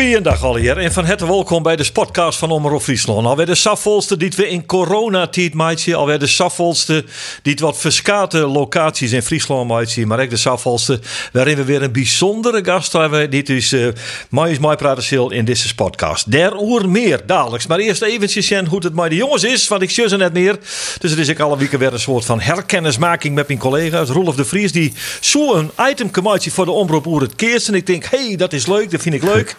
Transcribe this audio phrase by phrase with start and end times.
[0.00, 3.26] Goeiedag alweer en van harte welkom bij de podcast van Omroep Friesland.
[3.26, 7.04] Alweer de safvolste die we in coronatijd maatje, alweer de safvolste
[7.42, 11.00] die het wat verskate locaties in Friesland maatje, maar ook de safvolste
[11.32, 13.30] waarin we weer een bijzondere gast hebben.
[13.30, 13.88] Dit is uh,
[14.30, 16.30] Majus Praten in deze podcast.
[16.30, 19.82] Der oer meer dadelijks, maar eerst eventjes zien hoe het met de jongens is, want
[19.82, 20.58] ik zie ze net meer.
[20.98, 24.08] Dus het is ik alle weken weer een soort van herkennismaking met mijn collega's.
[24.08, 27.86] Rolf de Vries die zo'n item maatje voor de Omroep Oer het keerst en ik
[27.86, 29.56] denk, hey, dat is leuk, dat vind ik leuk.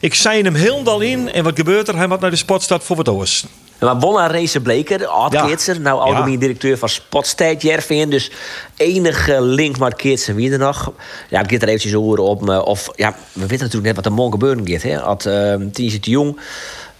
[0.00, 1.96] Ik zei hem helemaal in en wat gebeurt er?
[1.96, 3.44] Hij moet naar de sportstad voor wat oors.
[3.84, 8.10] Maar Wonna Race Bleker, oud-keertser, nou algemeen directeur van Spotstijd Jervin.
[8.10, 8.30] Dus
[8.76, 10.92] enige link met Keertsen wie er nog.
[11.28, 12.48] Ja, ik er eventjes horen op.
[12.48, 14.82] Of ja, we weten natuurlijk net wat er morgen gebeuren gaat.
[14.82, 14.96] Hè.
[14.96, 16.40] Had uh, Tienje de Jong,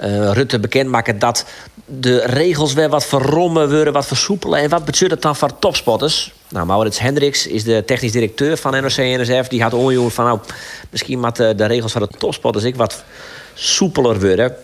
[0.01, 1.45] uh, Rutte bekendmaken dat
[1.87, 4.59] de regels weer wat verrommen worden, wat versoepelen.
[4.59, 6.33] En wat betekent dat dan voor topspotters?
[6.49, 9.49] Nou, Maurits Hendricks is de technisch directeur van NOC-NSF.
[9.49, 10.39] Die had onjongen van, nou,
[10.91, 13.05] misschien moeten de regels van de topspotters ik wat
[13.55, 14.57] soepeler worden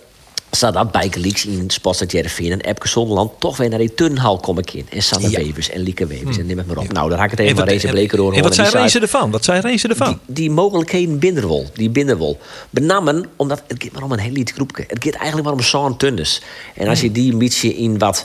[0.51, 4.87] zodat Bijkelieks in Sportstad Jereveen en Epke Zonderland toch weer naar die turnhal komen in.
[4.91, 5.39] En Sanne ja.
[5.39, 6.93] Wevers en Lieke Wevers en neem het maar op.
[6.93, 9.31] Nou, daar ga ik het even van Race Bleker door En wat zijn Race ervan?
[9.31, 10.09] Wat zijn Race ervan?
[10.09, 11.67] Die, die mogelijkheden binderwol.
[11.75, 12.39] Die binderwol.
[12.71, 14.85] Benammen, omdat het gaat maar om een heel lied groepje.
[14.87, 15.99] Het gaat eigenlijk maar om zo'n.
[16.75, 18.25] En als je die een beetje in wat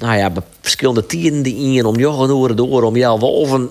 [0.00, 3.70] nou ja, verschillende tieren in om joggen door om jou wolven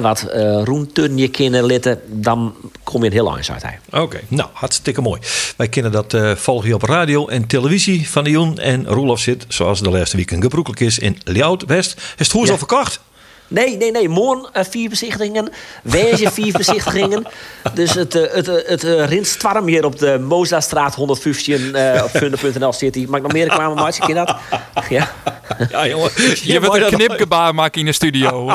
[0.00, 3.64] wat uh, roentun je kunnen litten, dan kom je heel eind uit.
[4.02, 5.20] Oké, nou hartstikke mooi.
[5.56, 9.20] Wij kennen dat uh, volgen je op radio en televisie van de Joen en Roelof
[9.20, 11.96] zit, zoals de laatste weekend gebroekelijk is, in Ljout West.
[11.96, 12.52] Is het hoe ja.
[12.52, 13.00] al verkocht?
[13.48, 14.08] Nee, nee, nee.
[14.08, 15.48] Morgen uh, vier bezichtigingen.
[16.32, 17.26] Vier bezichtigingen.
[17.74, 22.10] Dus het, uh, het, uh, het uh, rinstwarm hier op de Mozastraat 115 uh, op
[22.10, 23.04] funder.nl zit hij.
[23.04, 24.06] Ik nog meer reclame maken?
[24.06, 24.36] Ken dat?
[24.88, 25.12] Ja.
[25.70, 26.10] Ja, jongen.
[26.16, 28.50] Je, je wilt een knipgebaar maken in de studio,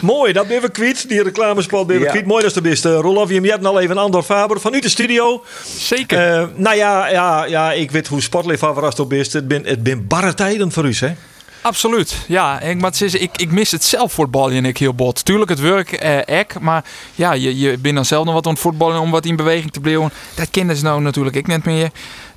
[0.00, 1.08] Mooi, dat ben we kwijt.
[1.08, 2.10] Die reclamespot ben we ja.
[2.10, 2.26] kwijt.
[2.26, 2.94] Mooi dat de beste.
[2.94, 5.44] Rolof, je hebt al even Andor Faber van u de studio.
[5.78, 6.50] Zeker.
[6.54, 9.32] nou ja, ja, ja, ik weet hoe sportliefhebber als het op is.
[9.32, 11.12] Het ben, het ben barre tijden voor u, hè?
[11.62, 12.60] Absoluut, ja.
[12.60, 15.24] Ik, maar is, ik, ik mis het zelf voetballen en ik heel bot.
[15.24, 16.84] Tuurlijk het werk eh, ek, maar
[17.14, 19.72] ja, je, je bent dan zelf nog wat aan het voetballen om wat in beweging
[19.72, 20.12] te blijven.
[20.34, 21.90] Dat kennen ze nou natuurlijk ik net meer.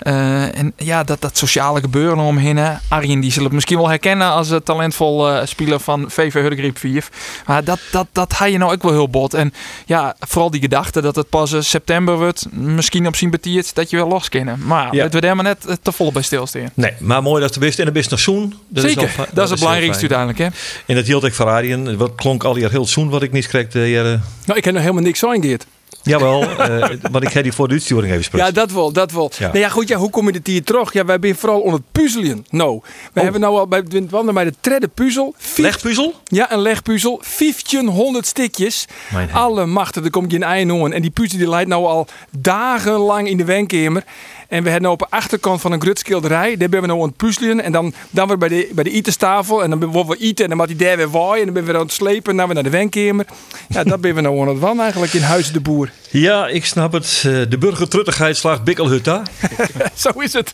[0.04, 2.58] Uh, en ja, dat, dat sociale gebeuren omheen.
[2.58, 2.74] Hè.
[2.88, 6.78] Arjen die zullen het misschien wel herkennen als een talentvol uh, speler van VV Huddegrip
[6.78, 7.08] 4.
[7.46, 9.34] Maar dat, dat, dat had je nou ook wel heel bot.
[9.34, 9.54] En
[9.86, 14.08] ja, vooral die gedachte dat het pas september wordt, misschien op sympathie dat je wel
[14.08, 14.60] los kennen.
[14.66, 15.04] Maar ja.
[15.04, 16.70] het wordt helemaal net te vol bij stilstaan.
[16.74, 18.54] Nee, maar mooi dat de best en de best nog zoen.
[18.74, 20.40] Zeker, is dat, dat, is het belangrijkste uiteindelijk.
[20.40, 20.46] Hè?
[20.86, 21.98] En dat hield ik van Arjen.
[21.98, 23.74] Wat klonk al hier heel zoen wat ik niet kreeg.
[23.74, 24.04] Uh,
[24.46, 25.66] nou, ik heb nog helemaal niks zo ingeerd.
[26.06, 28.48] Jawel, uh, want ik ga die voor de uitsturing even spreken.
[28.48, 29.32] Ja, dat wel, dat wel.
[29.38, 29.48] Ja.
[29.48, 30.94] Nou ja, goed, ja, hoe kom je dit hier terug?
[30.94, 32.46] Ja, wij zijn vooral onder het puzzelen.
[32.50, 32.82] Nou,
[33.14, 33.24] we oh.
[33.24, 35.36] hebben nou al bij wandelen bij de tredde puzzel.
[35.56, 36.14] Legpuzzel?
[36.24, 37.22] Ja, een legpuzzel.
[37.38, 38.86] 1500 stikjes.
[39.32, 43.38] Alle machten, er komt geen einde En die puzzel die leidt nou al dagenlang in
[43.38, 44.04] de wenkamer.
[44.48, 46.58] En we hebben nou op de achterkant van een grutskilderij.
[46.58, 47.64] Daar ben we nou aan het puzzelen.
[47.64, 49.64] En dan, dan weer bij de, bij de etenstafel.
[49.64, 50.44] En dan worden we eten.
[50.44, 51.40] En dan moet die daar weer waaien.
[51.40, 52.36] En dan ben we aan het slepen.
[52.36, 53.26] Dan weer naar de wenkamer.
[53.70, 55.90] Ja, dat ben we nou aan het wan eigenlijk in Huis de Boer.
[56.10, 57.24] Ja, ik snap het.
[57.26, 59.24] Eh, de burgertruttigheid slaagt bikkelhutta.
[59.96, 60.54] Zo is het.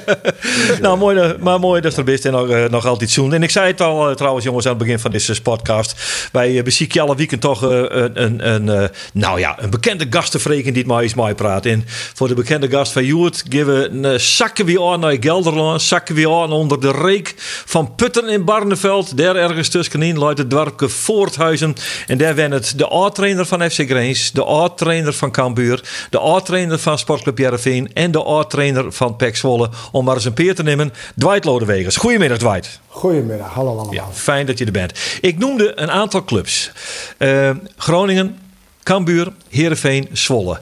[0.82, 3.32] nou, mooi, maar mooi dat er best en nog, uh, nog altijd zoen.
[3.32, 5.94] En ik zei het al trouwens, jongens, aan het begin van deze podcast.
[6.32, 10.92] Wij bezieken alle weekend toch een, een, een nou ja, een bekende gastenvreken die het
[10.92, 11.66] maar eens mij praat.
[11.66, 15.82] En voor de bekende gast van Joert geven we zakken weer aan naar Gelderland.
[15.82, 19.16] Zakken weer aan onder de reek van Putten in Barneveld.
[19.16, 21.74] Daar ergens tussenin luidt het dorpje Voorthuizen.
[22.06, 26.78] En daar wen het de oud-trainer van FC Greens, de oud-trainer van Cambuur, de oud-trainer
[26.78, 29.70] van Sportclub Jereveen en de oud-trainer van Pek Zwolle.
[29.92, 30.92] Om maar eens een peer te nemen.
[31.16, 31.96] Dwight Lodewegers.
[31.96, 32.80] Goedemiddag Dwight.
[32.86, 33.94] Goedemiddag, hallo allemaal.
[33.94, 34.92] Ja, fijn dat je er bent.
[35.20, 36.70] Ik noemde een aantal clubs.
[37.18, 38.38] Uh, Groningen,
[38.82, 40.60] Cambuur, Heerenveen, Zwolle.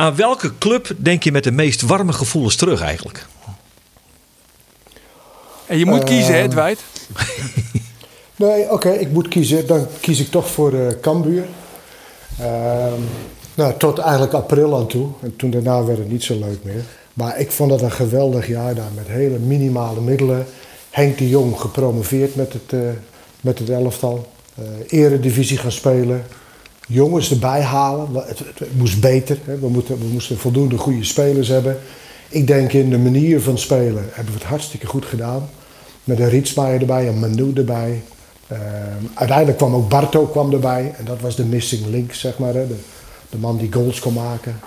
[0.00, 3.26] Aan welke club denk je met de meest warme gevoelens terug eigenlijk?
[5.66, 6.82] En je moet kiezen, hè, Dwight?
[8.36, 9.66] nee, oké, ik moet kiezen.
[9.66, 11.44] Dan kies ik toch voor uh, Cambuur.
[12.40, 12.46] Uh,
[13.54, 15.08] nou, tot eigenlijk april aan toe.
[15.22, 16.84] En toen daarna werd het niet zo leuk meer.
[17.12, 20.46] Maar ik vond het een geweldig jaar daar met hele minimale middelen.
[20.90, 22.80] Henk de Jong gepromoveerd met het, uh,
[23.40, 24.32] met het elftal.
[24.58, 26.24] Uh, eredivisie gaan spelen
[26.90, 28.08] jongens erbij halen.
[28.14, 29.38] Het, het, moest beter.
[29.44, 29.58] Hè.
[29.58, 31.78] We, we moesten voldoende goede spelers hebben.
[32.28, 35.48] Ik denk in de manier van spelen hebben we het hartstikke goed gedaan.
[36.04, 38.02] Met een Rietsmaier erbij, een Manu erbij.
[39.14, 40.94] uiteindelijk kwam ook Barto kwam erbij.
[40.98, 42.54] En dat was de missing link, zeg maar.
[42.54, 42.66] Hè.
[42.66, 42.76] De,
[43.30, 44.60] de man die goals kon maken.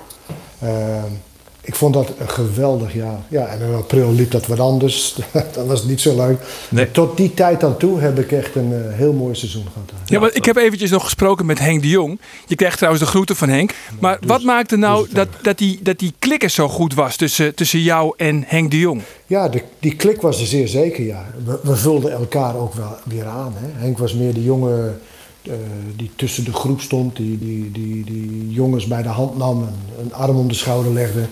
[1.66, 3.20] Ik vond dat een geweldig jaar.
[3.28, 5.16] Ja, en in april liep dat wat anders.
[5.54, 6.42] dat was niet zo leuk.
[6.70, 6.92] Nee.
[6.92, 9.92] Tot die tijd aan toe heb ik echt een uh, heel mooi seizoen gehad.
[10.06, 12.20] Ja, maar ik heb eventjes nog gesproken met Henk de Jong.
[12.48, 13.74] Je krijgt trouwens de groeten van Henk.
[14.00, 17.16] Maar dus- wat maakte nou dus dat, dat, die, dat die klikker zo goed was
[17.16, 19.02] tussen, tussen jou en Henk de Jong?
[19.28, 21.26] Ja, de, die klik was er zeer zeker, ja.
[21.46, 23.54] We, we vulden elkaar ook wel weer aan.
[23.58, 23.82] Hè.
[23.82, 25.00] Henk was meer de jongen
[25.44, 25.54] uh,
[25.96, 27.16] die tussen de groep stond.
[27.16, 30.94] Die, die, die, die jongens bij de hand nam en een arm om de schouder
[30.94, 31.28] legde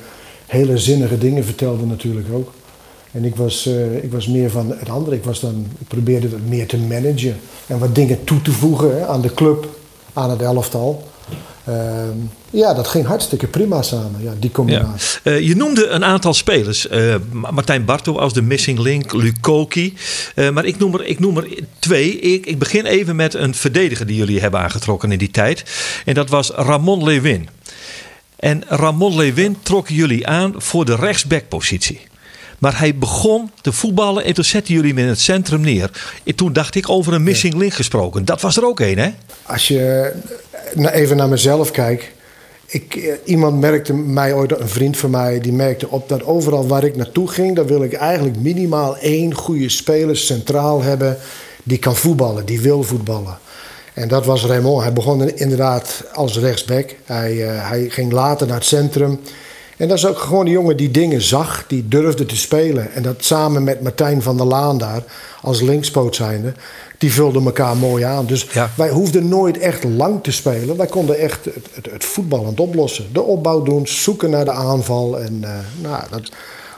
[0.51, 2.51] hele zinnige dingen vertelde natuurlijk ook.
[3.12, 5.15] En ik was, uh, ik was meer van het andere.
[5.15, 8.98] Ik, was dan, ik probeerde het meer te managen en wat dingen toe te voegen
[8.98, 9.68] hè, aan de club,
[10.13, 11.09] aan het elftal.
[11.69, 11.75] Uh,
[12.50, 15.19] ja, dat ging hartstikke prima samen, ja, die combinatie.
[15.24, 15.31] Ja.
[15.31, 16.88] Uh, je noemde een aantal spelers.
[16.92, 19.94] Uh, Martijn Barto als de missing link, Lukoki.
[20.53, 21.48] maar ik noem er, ik noem er
[21.80, 22.19] twee.
[22.19, 25.63] Ik, ik begin even met een verdediger die jullie hebben aangetrokken in die tijd.
[26.06, 27.50] En dat was Ramon Lewin.
[28.41, 32.01] En Ramon Lewin trok jullie aan voor de rechtsbackpositie.
[32.59, 35.91] Maar hij begon te voetballen en toen zetten jullie hem in het centrum neer.
[36.23, 38.25] En toen dacht ik over een missing link gesproken.
[38.25, 39.09] Dat was er ook één, hè?
[39.43, 40.13] Als je
[40.75, 42.05] even naar mezelf kijkt.
[42.65, 46.67] Ik, eh, iemand merkte mij ooit, een vriend van mij, die merkte op dat overal
[46.67, 51.17] waar ik naartoe ging, dan wil ik eigenlijk minimaal één goede speler centraal hebben
[51.63, 53.38] die kan voetballen, die wil voetballen.
[53.93, 54.81] En dat was Raymond.
[54.81, 56.95] Hij begon inderdaad als rechtsback.
[57.05, 59.19] Hij, uh, hij ging later naar het centrum.
[59.81, 62.91] En dat is ook gewoon een jongen die dingen zag, die durfde te spelen.
[62.93, 65.03] En dat samen met Martijn van der Laan daar,
[65.41, 66.53] als linkspoot zijnde,
[66.97, 68.25] die vulden elkaar mooi aan.
[68.25, 70.77] Dus wij hoefden nooit echt lang te spelen.
[70.77, 73.05] Wij konden echt het, het, het voetballend oplossen.
[73.13, 75.19] De opbau doen, zoeken naar de aanval.
[75.19, 75.49] En uh,
[75.81, 76.31] nou, dat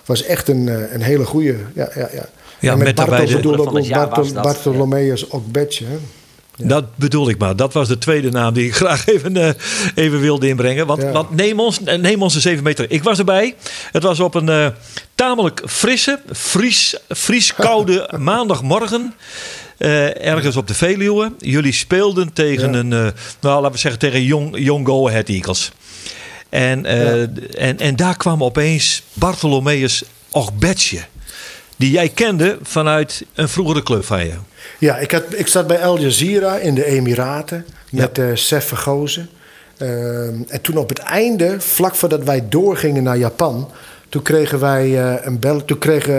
[0.05, 1.55] was echt een, uh, een hele goede.
[1.73, 2.25] Ja, ja, ja.
[2.59, 5.85] ja en met, met Bartel bedoelde ook Bartel, Bartolomeus ook Betje.
[6.57, 7.55] Dat bedoel ik maar.
[7.55, 9.49] Dat was de tweede naam die ik graag even, uh,
[9.95, 10.87] even wilde inbrengen.
[10.87, 12.89] Want, want, neem, ons, neem ons eens even mee terug.
[12.89, 13.55] Ik was erbij.
[13.91, 14.67] Het was op een uh,
[15.15, 19.13] tamelijk frisse, fries, fries koude maandagmorgen.
[19.77, 21.33] Uh, ergens op de Veluwe.
[21.37, 25.71] Jullie speelden tegen een, nou laten we zeggen, tegen Young, young Go Ahead Eagles.
[26.49, 26.85] En,
[27.55, 30.99] en, en daar kwam opeens Bartholomeus Ogbetje.
[31.83, 34.33] Die jij kende vanuit een vroegere club van je.
[34.79, 38.23] Ja, ik, had, ik zat bij Al Jazeera in de Emiraten met ja.
[38.23, 39.29] uh, Sef Vergozen.
[39.77, 39.87] Uh,
[40.27, 43.69] en toen op het einde, vlak voordat wij doorgingen naar Japan...
[44.09, 46.13] toen kregen wij uh, een bel, toen kregen,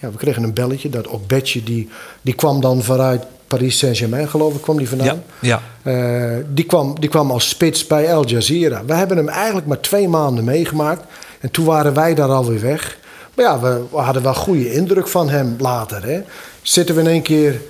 [0.00, 0.90] ja, we kregen een belletje.
[0.90, 1.88] Dat Okbetje, die,
[2.22, 5.22] die kwam dan vanuit Paris Saint-Germain, geloof ik, kwam die vandaan.
[5.40, 6.42] Ja, ja.
[6.48, 8.84] die, kwam, die kwam als spits bij Al Jazeera.
[8.84, 11.04] We hebben hem eigenlijk maar twee maanden meegemaakt.
[11.40, 12.98] En toen waren wij daar alweer weg.
[13.36, 16.04] Maar ja, we, hadden wel goede indruk van hem later.
[16.04, 16.20] Hè.
[16.62, 17.60] Zitten we in één keer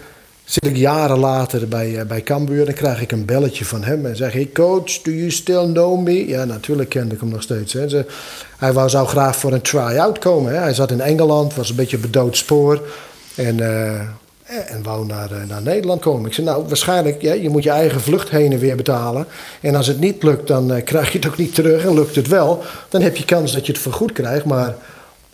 [0.46, 4.06] Zit ik jaren later bij, uh, bij Cambuur, dan krijg ik een belletje van hem
[4.06, 6.28] en zeg ik: Coach, do you still know me?
[6.28, 7.72] Ja, natuurlijk kende ik hem nog steeds.
[7.72, 7.88] Hè.
[7.88, 8.04] Ze,
[8.56, 10.52] hij wou, zou graag voor een try-out komen.
[10.52, 10.58] Hè.
[10.58, 12.82] Hij zat in Engeland, was een beetje bedood spoor.
[13.34, 14.00] En, uh,
[14.46, 16.26] en wou naar, uh, naar Nederland komen.
[16.26, 19.26] Ik zei: Nou, waarschijnlijk, ja, je moet je eigen vlucht heen en weer betalen.
[19.60, 21.84] En als het niet lukt, dan krijg je het ook niet terug.
[21.84, 24.44] En lukt het wel, dan heb je kans dat je het vergoed krijgt.
[24.44, 24.76] Maar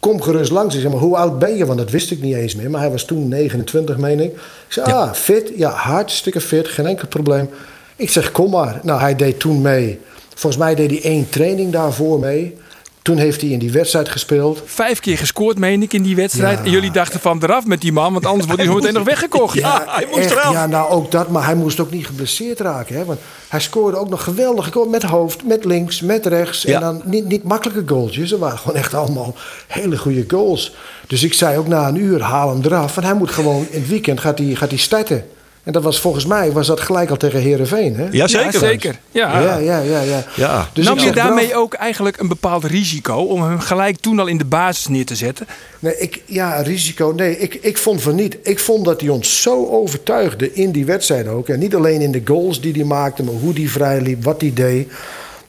[0.02, 0.74] kom gerust langs.
[0.74, 1.66] Ik zeg maar, hoe oud ben je?
[1.66, 2.70] Want dat wist ik niet eens meer.
[2.70, 4.32] Maar hij was toen 29, meen ik.
[4.32, 4.38] Ik
[4.68, 5.52] zei, ah, fit.
[5.56, 6.68] Ja, hartstikke fit.
[6.68, 7.48] Geen enkel probleem.
[7.96, 8.80] Ik zeg, kom maar.
[8.82, 10.00] Nou, hij deed toen mee.
[10.34, 12.56] Volgens mij deed hij één training daarvoor mee.
[13.02, 14.62] Toen heeft hij in die wedstrijd gespeeld.
[14.64, 16.58] Vijf keer gescoord, meen ik, in die wedstrijd.
[16.58, 19.04] En jullie dachten van eraf met die man, want anders wordt hij zo meteen nog
[19.04, 19.58] weggekocht.
[19.58, 20.52] Ja, hij moest echt, eraf.
[20.52, 22.96] Ja, nou ook dat, maar hij moest ook niet geblesseerd raken.
[22.96, 23.04] Hè?
[23.04, 26.64] Want hij scoorde ook nog geweldige goals met hoofd, met links, met rechts.
[26.64, 28.28] En dan niet, niet makkelijke goaltjes.
[28.28, 29.34] Ze waren gewoon echt allemaal
[29.66, 30.74] hele goede goals.
[31.06, 32.94] Dus ik zei ook na een uur, haal hem eraf.
[32.94, 35.24] Want hij moet gewoon in het weekend gaat hij, gaat hij starten.
[35.64, 38.08] En dat was volgens mij was dat gelijk al tegen Herenveen, hè?
[38.10, 38.52] Ja, zeker.
[38.52, 38.98] Ja, zeker.
[39.10, 39.40] Ja.
[39.40, 40.24] Ja, ja, ja, ja.
[40.34, 40.68] ja.
[40.72, 44.38] Dus Nam je daarmee ook eigenlijk een bepaald risico om hem gelijk toen al in
[44.38, 45.46] de basis neer te zetten?
[45.78, 47.12] Nee, ik, ja, risico.
[47.16, 48.36] Nee, ik, ik vond van niet.
[48.42, 51.48] Ik vond dat hij ons zo overtuigde in die wedstrijd ook.
[51.48, 54.40] En niet alleen in de goals die hij maakte, maar hoe hij vrij liep, wat
[54.40, 54.92] hij deed.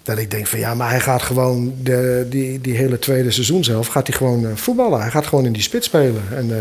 [0.04, 3.64] Dat ik denk van ja, maar hij gaat gewoon de, die, die hele tweede seizoen
[3.64, 5.02] zelf gaat hij gewoon uh, voetballen.
[5.02, 6.24] Hij gaat gewoon in die spits spelen.
[6.36, 6.58] En uh,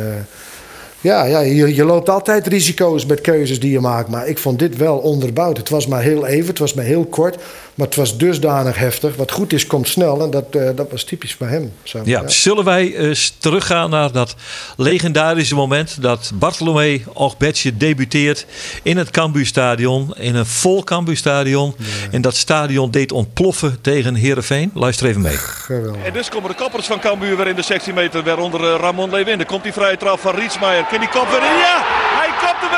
[1.02, 4.08] ja, ja je, je, loopt altijd risico's met keuzes die je maakt.
[4.08, 5.56] Maar ik vond dit wel onderbouwd.
[5.56, 7.38] Het was maar heel even, het was maar heel kort.
[7.74, 9.16] Maar het was dusdanig heftig.
[9.16, 10.22] Wat goed is, komt snel.
[10.22, 11.72] En dat, uh, dat was typisch bij hem.
[11.82, 14.34] Zo, ja, ja, Zullen wij eens teruggaan naar dat
[14.76, 16.02] legendarische moment...
[16.02, 18.46] dat Bartolomé Ogbetje debuteert
[18.82, 20.14] in het Cambuurstadion.
[20.16, 21.74] In een vol Cambuurstadion.
[21.78, 21.86] Ja.
[22.10, 24.70] En dat stadion deed ontploffen tegen Herenveen.
[24.74, 25.36] Luister even mee.
[25.36, 26.02] Geweldig.
[26.04, 28.22] En dus komen de kappers van Cambuur weer in de 16 meter.
[28.22, 29.36] Waaronder uh, Ramon Lewin.
[29.38, 30.84] Dan komt die vrije trap van Rietsmaier.
[30.84, 31.58] Kan die kop weer in?
[31.58, 32.11] Ja!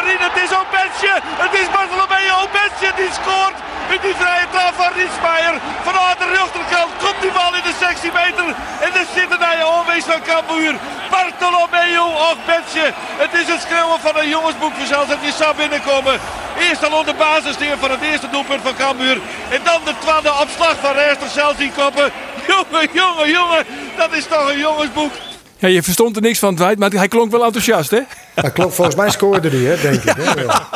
[0.05, 1.15] Het is Ogbetje!
[1.45, 3.57] Het is Bartolomeo Bensje die scoort.
[3.95, 5.55] In die vrije trap van Rietsmeijer.
[5.87, 8.47] Vanuit de rechterkant komt die bal in de 16 meter.
[8.87, 10.75] En er zit een je onwees van Cambuur.
[11.13, 12.87] Bartolomeo of Bensje.
[13.23, 16.17] Het is het schreeuwen van een jongensboek zelfs dat die zou binnenkomen.
[16.65, 19.19] Eerst al onder basis van het eerste doelpunt van Cambuur.
[19.57, 22.09] En dan de tweede opslag van Rijster zelfs die koppen.
[22.53, 23.63] Jongen, jongen, jongen.
[24.01, 25.13] Dat is toch een jongensboek.
[25.59, 28.03] Ja, je verstond er niks van, Dwight, maar hij klonk wel enthousiast, hè?
[28.35, 30.15] Hij klonk, volgens mij scoorde hij, hè, denk ik.
[30.17, 30.43] Hè?
[30.43, 30.69] Ja.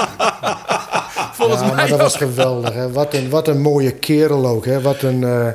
[1.32, 2.02] Volgens Ja, mij maar dat ook.
[2.02, 2.72] was geweldig.
[2.74, 2.92] Hè?
[2.92, 4.64] Wat, een, wat een mooie kerel ook.
[4.64, 4.80] Hè?
[4.80, 5.46] Wat, een, eh,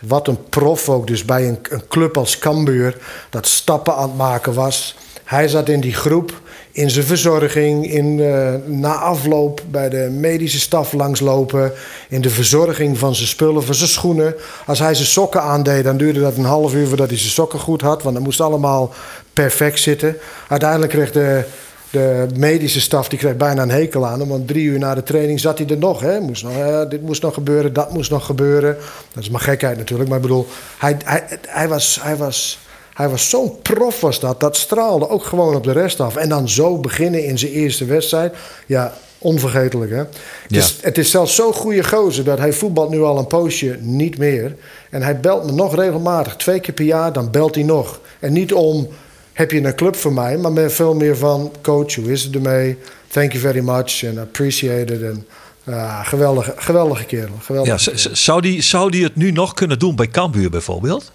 [0.00, 1.06] wat een prof ook.
[1.06, 2.96] Dus bij een, een club als Cambuur.
[3.30, 4.96] Dat stappen aan het maken was.
[5.24, 6.40] Hij zat in die groep.
[6.74, 7.90] In zijn verzorging.
[7.90, 11.72] In, eh, na afloop bij de medische staf langslopen.
[12.08, 13.64] In de verzorging van zijn spullen.
[13.64, 14.34] Van zijn schoenen.
[14.66, 15.84] Als hij zijn sokken aandeed.
[15.84, 18.02] Dan duurde dat een half uur voordat hij zijn sokken goed had.
[18.02, 18.92] Want dat moest allemaal
[19.32, 20.16] perfect zitten.
[20.48, 21.44] Uiteindelijk kreeg de...
[21.90, 24.28] De medische staf die kreeg bijna een hekel aan hem.
[24.28, 26.00] Want drie uur na de training zat hij er nog.
[26.00, 26.20] Hè?
[26.20, 28.76] Moest nog dit moest nog gebeuren, dat moest nog gebeuren.
[29.12, 30.08] Dat is maar gekheid natuurlijk.
[30.08, 30.46] Maar ik bedoel,
[30.78, 32.58] hij, hij, hij was, hij was,
[32.94, 34.40] hij was zo'n prof was dat.
[34.40, 36.16] Dat straalde ook gewoon op de rest af.
[36.16, 38.34] En dan zo beginnen in zijn eerste wedstrijd.
[38.66, 39.96] Ja, onvergetelijk hè.
[39.96, 40.10] Het,
[40.48, 44.18] is, het is zelfs zo'n goede gozer dat hij voetbalt nu al een poosje niet
[44.18, 44.56] meer.
[44.90, 46.36] En hij belt me nog regelmatig.
[46.36, 48.00] Twee keer per jaar, dan belt hij nog.
[48.20, 48.88] En niet om
[49.32, 52.78] heb je een club voor mij, maar veel meer van coach, hoe is het ermee?
[53.08, 55.02] Thank you very much and appreciate it.
[55.02, 55.26] En,
[55.74, 57.34] ah, geweldige, geweldige kerel.
[57.40, 58.16] Geweldige Ja, kerel.
[58.16, 61.12] zou, die, zou die het nu nog kunnen doen bij Cambuur bijvoorbeeld?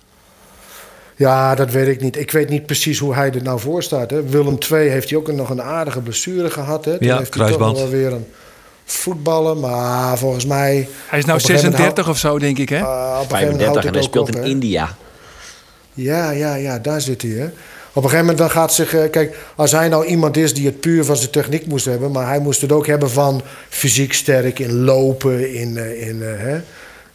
[1.19, 2.17] Ja, dat weet ik niet.
[2.17, 4.09] Ik weet niet precies hoe hij er nou voor staat.
[4.11, 4.23] Hè.
[4.23, 6.85] Willem II heeft hij ook nog een aardige blessure gehad.
[6.85, 6.97] Hè.
[6.97, 7.71] Toen Ja, heeft hij toch kruisband.
[7.77, 8.25] nog wel weer een
[8.85, 9.59] voetballen.
[9.59, 10.87] Maar volgens mij...
[11.07, 12.77] Hij is nou op een gegeven moment 36 of zo, denk ik, hè?
[12.77, 14.47] hou- ah, op een gegeven moment 35 houdt en hij speelt op, in hè.
[14.49, 14.95] India.
[15.93, 17.31] Ja, ja, ja, daar zit hij.
[17.31, 17.45] Hè.
[17.93, 18.93] Op een gegeven moment dan gaat zich...
[18.93, 22.11] eh, Kijk, als hij nou iemand is die het puur van zijn techniek moest hebben...
[22.11, 25.77] maar hij moest het ook hebben van fysiek sterk, in lopen, in...
[25.77, 26.59] eh, in eh, hè.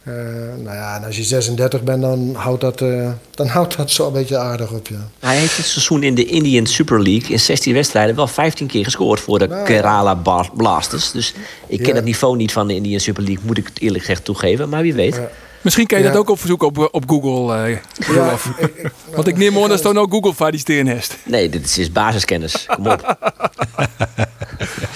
[0.05, 0.13] Eh,
[0.57, 4.07] nou ja, en als je 36 bent, dan houdt dat, eh, dan houdt dat zo
[4.07, 5.07] een beetje aardig op, ja.
[5.19, 8.83] Hij heeft dit seizoen in de Indian Super League in 16 wedstrijden wel 15 keer
[8.83, 9.65] gescoord voor de Nou.
[9.65, 11.11] Kerala Bar- Blasters.
[11.11, 11.33] Dus
[11.67, 11.95] ik ken Ja.
[11.95, 14.69] het niveau niet van de Indian Super League, moet ik het eerlijk gezegd toegeven.
[14.69, 15.15] Maar wie weet.
[15.15, 15.29] Ja.
[15.61, 16.11] Misschien kan je Ja.
[16.11, 17.55] dat ook opzoeken op, op Google.
[17.63, 17.71] eh,
[18.15, 18.45] Ja, Rolf.
[18.57, 21.17] ik- ik- Want ik neem aan dat er ook Google voor die steen heeft.
[21.25, 22.65] Nee, dit is, is basiskennis.
[22.75, 23.03] Kom op.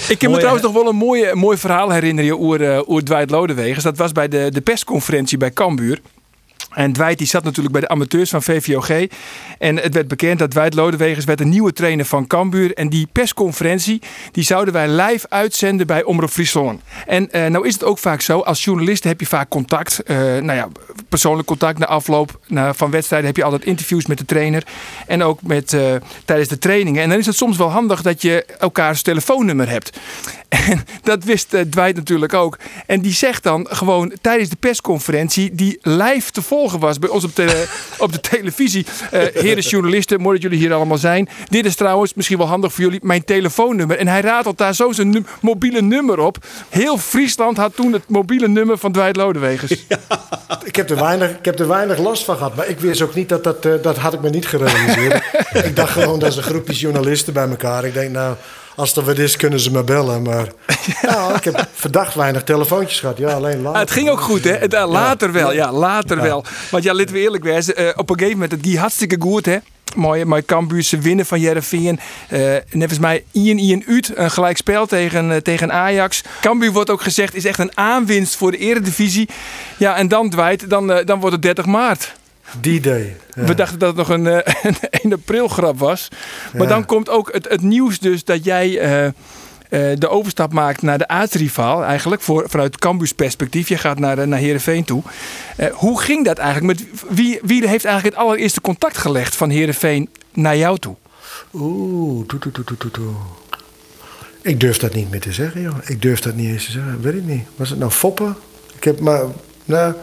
[0.10, 3.30] Ik kan me trouwens nog wel een mooi, mooi verhaal herinneren oer, uh, oer Dwight
[3.30, 3.84] Lodewegers.
[3.84, 6.02] Dat was bij de, de persconferentie bij Cambuur.
[6.80, 9.08] En Dwight die zat natuurlijk bij de amateurs van VVOG.
[9.58, 12.74] En het werd bekend dat Dwight Lodewegers werd een nieuwe trainer van Cambuur.
[12.74, 16.82] En die persconferentie die zouden wij live uitzenden bij Omroep Friesland.
[17.06, 20.04] En eh, nou is het ook vaak zo, als journalist heb je vaak contact.
[20.04, 20.68] eh, nou ja,
[21.10, 22.40] persoonlijk contact na afloop
[22.72, 24.64] van wedstrijden heb je altijd interviews met de trainer.
[25.08, 25.96] En ook met, eh,
[26.26, 27.04] tijdens de trainingen.
[27.04, 29.98] En dan is het soms wel handig dat je elkaars telefoonnummer hebt.
[30.70, 32.58] En dat wist Dwight natuurlijk ook.
[32.86, 37.24] En die zegt dan gewoon tijdens de persconferentie, die live te volgen was bij ons
[37.24, 37.66] op de,
[37.98, 38.86] op de televisie.
[39.12, 41.30] eh heren journalisten, mooi dat jullie hier allemaal zijn.
[41.50, 43.98] Dit is trouwens misschien wel handig voor jullie, mijn telefoonnummer.
[43.98, 46.38] En hij ratelt daar zo zijn mobiele nummer op.
[46.70, 49.72] Heel Friesland had toen het mobiele nummer van Dwight Lodewegers.
[50.64, 52.56] Ik heb, er weinig, ik heb er weinig last van gehad.
[52.56, 53.66] Maar ik wist ook niet dat dat...
[53.66, 55.24] eh, dat had ik me niet gerealiseerd.
[55.70, 57.86] ik dacht gewoon, dat is een groepje journalisten bij elkaar.
[57.86, 58.36] Ik denk, nou,
[58.80, 60.22] als er wat is, kunnen ze me bellen.
[60.22, 60.48] Maar
[61.02, 63.18] nou, ik heb verdacht weinig telefoontjes gehad.
[63.18, 63.74] Ja, alleen later.
[63.74, 64.54] Ah, het ging ook goed, hè?
[64.54, 66.46] Het, eh, later wel, ja, later wel.
[66.72, 67.76] Want ja, laten we eerlijk wezen.
[67.76, 69.58] eh, op een gegeven moment, het ging hartstikke goed, hè?
[69.96, 72.00] Mooi, mooi Cambuurse winnen van Jereveen.
[72.34, 76.24] Uh, net als mij Ian Ian Ut, een gelijkspel tegen, tegen Ajax.
[76.42, 79.30] Cambuur wordt ook gezegd, is echt een aanwinst voor de eredivisie.
[79.78, 82.14] Ja, en dan Dwight, dan, dan wordt het 30 maart.
[82.62, 83.16] Die day.
[83.36, 83.44] Ja.
[83.44, 86.08] We dachten dat het nog een, eh, een 1 april grap was.
[86.54, 86.68] Maar Ja.
[86.68, 89.14] dan komt ook het, het nieuws dus dat jij eh, eh,
[90.00, 91.84] de overstap maakt naar de aardsrivaal.
[91.84, 93.70] Eigenlijk voor, vanuit Cambuurs perspectief.
[93.70, 95.04] Je gaat naar, naar Heerenveen toe.
[95.74, 96.80] Hoe ging dat eigenlijk?
[96.80, 100.96] Met wie, wie heeft eigenlijk het allereerste contact gelegd van Heerenveen naar jou toe?
[101.54, 103.12] Oeh, toe, toe, toe, toe, toe, toe.
[104.42, 105.76] Ik durf dat niet meer te zeggen, joh.
[105.86, 107.02] Ik durf dat niet eens te zeggen.
[107.02, 107.44] Weet ik niet.
[107.56, 108.36] Was het nou foppen?
[108.76, 109.24] Ik heb maar...
[109.66, 109.94] Nou,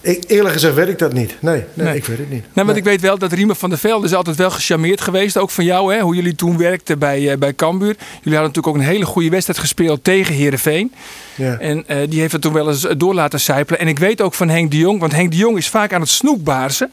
[0.00, 1.34] ik, eerlijk gezegd weet ik dat niet.
[1.40, 1.96] Nee, nee, Nee.
[1.96, 2.40] ik weet het niet.
[2.42, 2.76] Nou, want Nee.
[2.76, 5.36] ik weet wel dat Riemer van der Velde is altijd wel gecharmeerd geweest.
[5.36, 7.86] Ook van jou, hè, hoe jullie toen werkten bij, eh, bij Cambuur.
[7.96, 10.92] Jullie hadden natuurlijk ook een hele goede wedstrijd gespeeld tegen Heerenveen.
[11.34, 11.58] Ja.
[11.58, 13.80] En eh, die heeft het toen wel eens door laten sijpelen.
[13.80, 16.00] En ik weet ook van Henk de Jong, want Henk de Jong is vaak aan
[16.00, 16.90] het snoekbaarsen.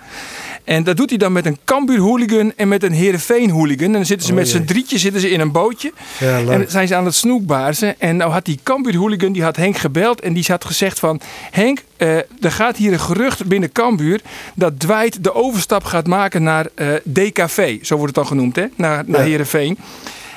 [0.68, 3.86] En dat doet hij dan met een Cambuur hooligan en met een Heerenveen hooligan.
[3.86, 5.92] En dan zitten ze Oh met z'n drietje zitten ze in een bootje.
[6.20, 8.00] Ja, en dan zijn ze aan het snoekbaarsen.
[8.00, 10.22] En nou had die Cambuur hooligan, die had Henk gebeld.
[10.22, 11.22] En die had gezegd van...
[11.52, 14.22] Henk, eh, er gaat hier een gerucht binnen Cambuur...
[14.56, 17.86] dat Dwight de overstap gaat maken naar eh, DKV.
[17.86, 18.66] Zo wordt het dan genoemd, hè?
[18.76, 19.28] Naar, naar Ja.
[19.28, 19.78] Heerenveen.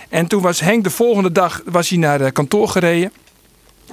[0.09, 3.13] En toen was Henk de volgende dag was hij naar de kantoor gereden.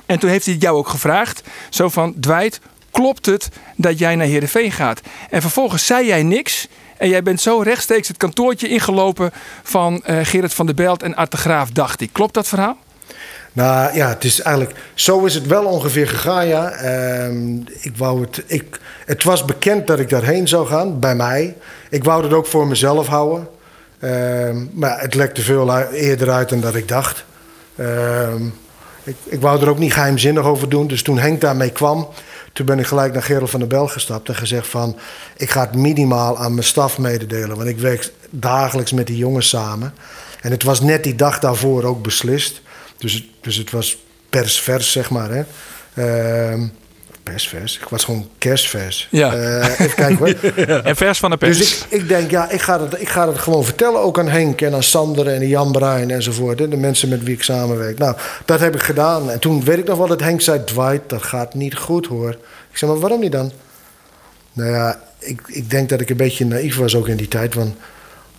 [0.06, 1.44] En toen heeft hij jou ook gevraagd.
[1.70, 2.60] Zo van, Dwight,
[2.98, 5.02] klopt het dat jij naar Heerenveen gaat?
[5.30, 6.68] En vervolgens zei jij niks.
[6.98, 9.32] En jij bent zo rechtstreeks het kantoortje ingelopen
[9.64, 12.10] van uh, Gerrit van der Belt en Art de dacht ik.
[12.14, 12.78] Klopt dat verhaal?
[13.54, 14.78] Nou ja, het is eigenlijk.
[14.94, 16.84] Zo is het wel ongeveer gegaan, ja.
[16.84, 21.56] Uh, ik wou het, ik, het was bekend dat ik daarheen zou gaan, bij mij.
[21.90, 23.48] Ik wou het ook voor mezelf houden.
[24.00, 24.10] Uh,
[24.72, 27.26] maar het lekte veel eerder uit dan dat ik dacht.
[27.76, 28.46] Ehm,
[29.04, 30.88] ik, ik wou er ook niet geheimzinnig over doen.
[30.88, 32.08] Dus toen Henk daarmee kwam,
[32.58, 34.98] toen ben ik gelijk naar Gerald van der Bel gestapt en gezegd van...
[35.38, 37.58] ik ga het minimaal aan mijn staf mededelen.
[37.58, 39.94] Want ik werk dagelijks met die jongens samen.
[40.42, 42.62] En het was net die dag daarvoor ook beslist.
[42.98, 43.98] Dus, dus het was
[44.30, 45.30] persvers, zeg maar.
[45.30, 45.44] Hè.
[46.54, 46.64] Uh,
[47.30, 47.78] persvers?
[47.78, 49.08] Ik was gewoon kerstvers.
[49.12, 49.36] Ja.
[49.36, 50.82] Uh, even kijken hoor.
[50.84, 51.58] En vers van de pers.
[51.58, 54.02] Dus ik, ik denk, ja, ik ga, het, ik ga het gewoon vertellen.
[54.02, 56.58] Ook aan Henk en aan Sander en Jan Bruin enzovoort.
[56.58, 57.98] De mensen met wie ik samenwerk.
[57.98, 58.16] Nou,
[58.46, 59.32] dat heb ik gedaan.
[59.32, 60.64] En toen weet ik nog wel dat Henk zei...
[60.64, 62.30] Dwight, dat gaat niet goed hoor.
[62.72, 63.52] Ik zei, maar waarom niet dan?
[64.54, 67.54] Nou ja, ik, ik denk dat ik een beetje naïef was ook in die tijd.
[67.54, 67.76] Want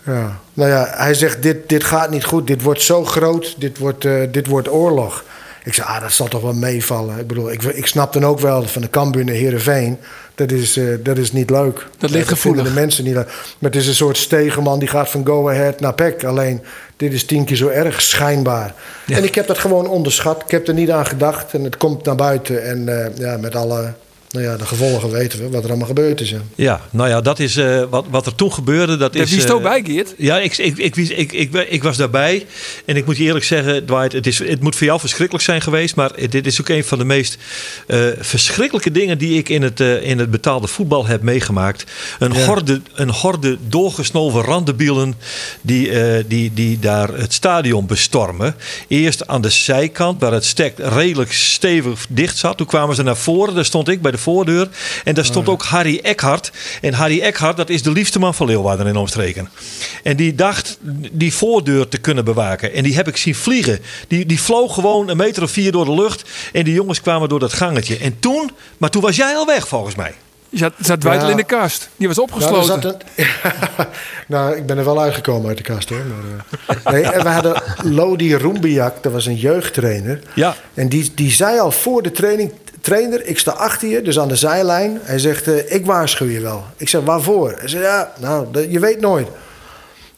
[0.08, 0.40] ja.
[0.54, 4.04] Nou ja, hij zegt: dit, dit gaat niet goed, dit wordt zo groot, dit wordt,
[4.04, 5.24] uh, dit wordt oorlog.
[5.68, 7.18] Ik zei: Ah, dat zal toch wel meevallen.
[7.18, 9.98] Ik bedoel, ik, ik snap dan ook wel van de Cambuur naar Heerenveen.
[10.34, 11.86] Dat is, uh, dat is niet leuk.
[11.98, 12.64] Dat ligt gevoelig.
[12.64, 13.26] de mensen niet leuk.
[13.58, 16.24] Maar het is een soort stegenman die gaat van go ahead naar PEC.
[16.24, 16.62] Alleen,
[16.96, 18.74] dit is tien keer zo erg, schijnbaar.
[19.06, 19.16] Ja.
[19.16, 20.42] En ik heb dat gewoon onderschat.
[20.42, 21.54] Ik heb er niet aan gedacht.
[21.54, 22.64] En het komt naar buiten.
[22.64, 23.92] En uh, ja, met alle
[24.30, 26.30] nou ja, de gevolgen weten we, wat er allemaal gebeurd is.
[26.30, 28.96] Ja, ja nou ja, dat is uh, wat, wat er toen gebeurde.
[28.96, 30.14] Dat is, wie is ook bij, Geert?
[30.18, 32.46] Ja, ik, ik, ik, ik, ik, ik, was daarbij.
[32.84, 35.60] En ik moet je eerlijk zeggen, Dwight, het, is, het moet voor jou verschrikkelijk zijn
[35.60, 35.96] geweest.
[35.96, 37.38] Maar dit is ook een van de meest
[37.86, 41.84] uh, verschrikkelijke dingen die ik in het, uh, in het betaalde voetbal heb meegemaakt.
[42.18, 42.44] Een, ja.
[42.44, 45.14] horde, een horde doorgesnoven randebielen
[45.60, 45.90] die,
[46.26, 48.54] die, die daar het stadion bestormen.
[48.88, 52.56] Eerst aan de zijkant, waar het stek redelijk stevig dicht zat.
[52.56, 54.68] Toen kwamen ze naar voren, daar stond ik bij de voordeur.
[55.04, 56.52] En daar stond ook Harry Eckhart.
[56.80, 59.48] En Harry Eckhart, dat is de liefste man van Leeuwarden in omstreken.
[60.02, 60.78] En die dacht
[61.12, 62.72] die voordeur te kunnen bewaken.
[62.72, 63.78] En die heb ik zien vliegen.
[64.08, 66.30] Die, die vloog gewoon een meter of vier door de lucht.
[66.52, 67.98] En die jongens kwamen door dat gangetje.
[67.98, 70.14] En toen, maar toen was jij al weg volgens mij.
[70.50, 71.28] Je zat, zat ja.
[71.28, 71.88] in de kast.
[71.96, 72.80] Die was opgesloten.
[72.80, 73.86] Nou, een,
[74.26, 76.04] nou, ik ben er wel uitgekomen uit de kast hoor.
[76.74, 80.20] Maar, uh, nee, we hadden Lodi Roembiak, dat was een jeugdtrainer.
[80.34, 80.56] Ja.
[80.74, 84.28] En die, die zei al voor de training: trainer, ik sta achter je, dus aan
[84.28, 84.98] de zijlijn.
[85.02, 86.64] Hij zegt, uh, ik waarschuw je wel.
[86.76, 87.54] Ik zeg, waarvoor?
[87.58, 89.28] Hij zegt, ja, nou, je weet nooit.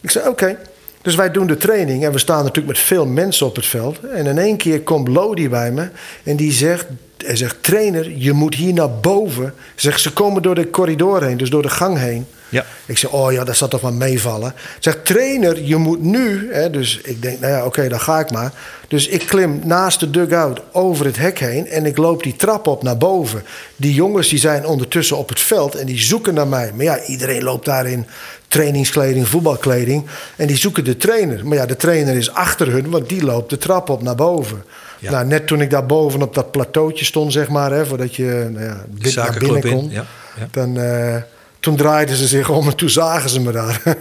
[0.00, 0.58] Ik zeg, oké.
[1.02, 4.00] Dus wij doen de training en we staan natuurlijk met veel mensen op het veld.
[4.00, 5.88] En in één keer komt Lodi bij me
[6.22, 6.86] en die zegt...
[7.26, 9.54] Hij zegt, trainer, je moet hier naar boven.
[9.74, 12.26] Zegt, ze komen door de corridor heen, dus door de gang heen.
[12.48, 12.66] Ja.
[12.86, 14.54] Ik zeg, oh ja, dat zal toch wel meevallen.
[14.78, 16.48] Zeg, trainer, je moet nu...
[16.52, 18.52] Hè, dus ik denk, nou ja, oké, okay, dan ga ik maar.
[18.88, 21.68] Dus ik klim naast de dugout over het hek heen...
[21.68, 23.42] en ik loop die trap op naar boven.
[23.76, 26.72] Die jongens die zijn ondertussen op het veld en die zoeken naar mij.
[26.74, 28.06] Maar ja, iedereen loopt daarin
[28.50, 30.06] trainingskleding, voetbalkleding.
[30.36, 31.46] En die zoeken de trainer.
[31.46, 34.64] Maar ja, de trainer is achter hun, want die loopt de trap op naar boven.
[34.98, 35.10] Ja.
[35.10, 37.72] Nou, net toen ik daar boven op dat plateautje stond, zeg maar...
[37.72, 39.84] Hè, voordat je nou ja, dit naar binnen kon...
[39.84, 39.90] In.
[39.90, 40.04] Ja.
[40.38, 40.48] Ja.
[40.50, 40.78] dan...
[40.78, 41.16] Uh,
[41.60, 43.82] toen draaiden ze zich om en toen zagen ze me daar.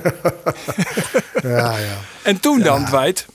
[1.44, 1.98] ja, ja.
[2.24, 2.86] En toen dan, ja.
[2.88, 3.26] Dwight?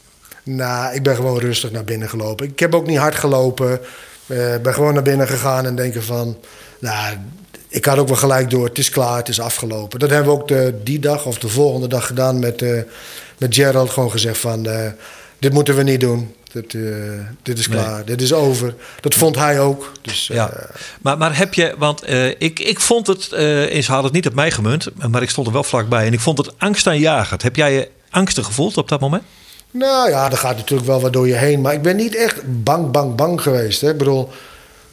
[0.42, 2.46] Nou, ik ben gewoon rustig naar binnen gelopen.
[2.46, 3.72] Ik heb ook niet hard gelopen.
[3.72, 3.80] Ik
[4.26, 6.36] uh, ben gewoon naar binnen gegaan en denken van...
[6.78, 7.16] Nou,
[7.74, 9.98] ik had ook wel gelijk door, het is klaar, het is afgelopen.
[9.98, 12.82] Dat hebben we ook de, die dag of de volgende dag gedaan met, uh,
[13.38, 13.90] met Gerald.
[13.90, 14.86] Gewoon gezegd van, uh,
[15.38, 16.34] dit moeten we niet doen.
[16.52, 17.10] Dit, uh,
[17.42, 18.04] dit is klaar, nee.
[18.04, 18.74] dit is over.
[19.00, 19.92] Dat vond hij ook.
[20.02, 20.52] Dus, ja.
[21.02, 23.38] maar, maar heb je, want ik, ik vond het, uh,
[23.82, 26.06] ze hadden het niet op mij gemunt, maar ik stond er wel vlakbij.
[26.06, 27.42] En ik vond het angstaanjagend.
[27.42, 29.22] Heb jij je angstig gevoeld op dat moment?
[29.70, 31.60] Nou ja, er gaat natuurlijk wel wat door je heen.
[31.60, 33.80] Maar ik ben niet echt bang, bang, bang geweest.
[33.80, 33.90] Hè?
[33.90, 34.30] Ik bedoel,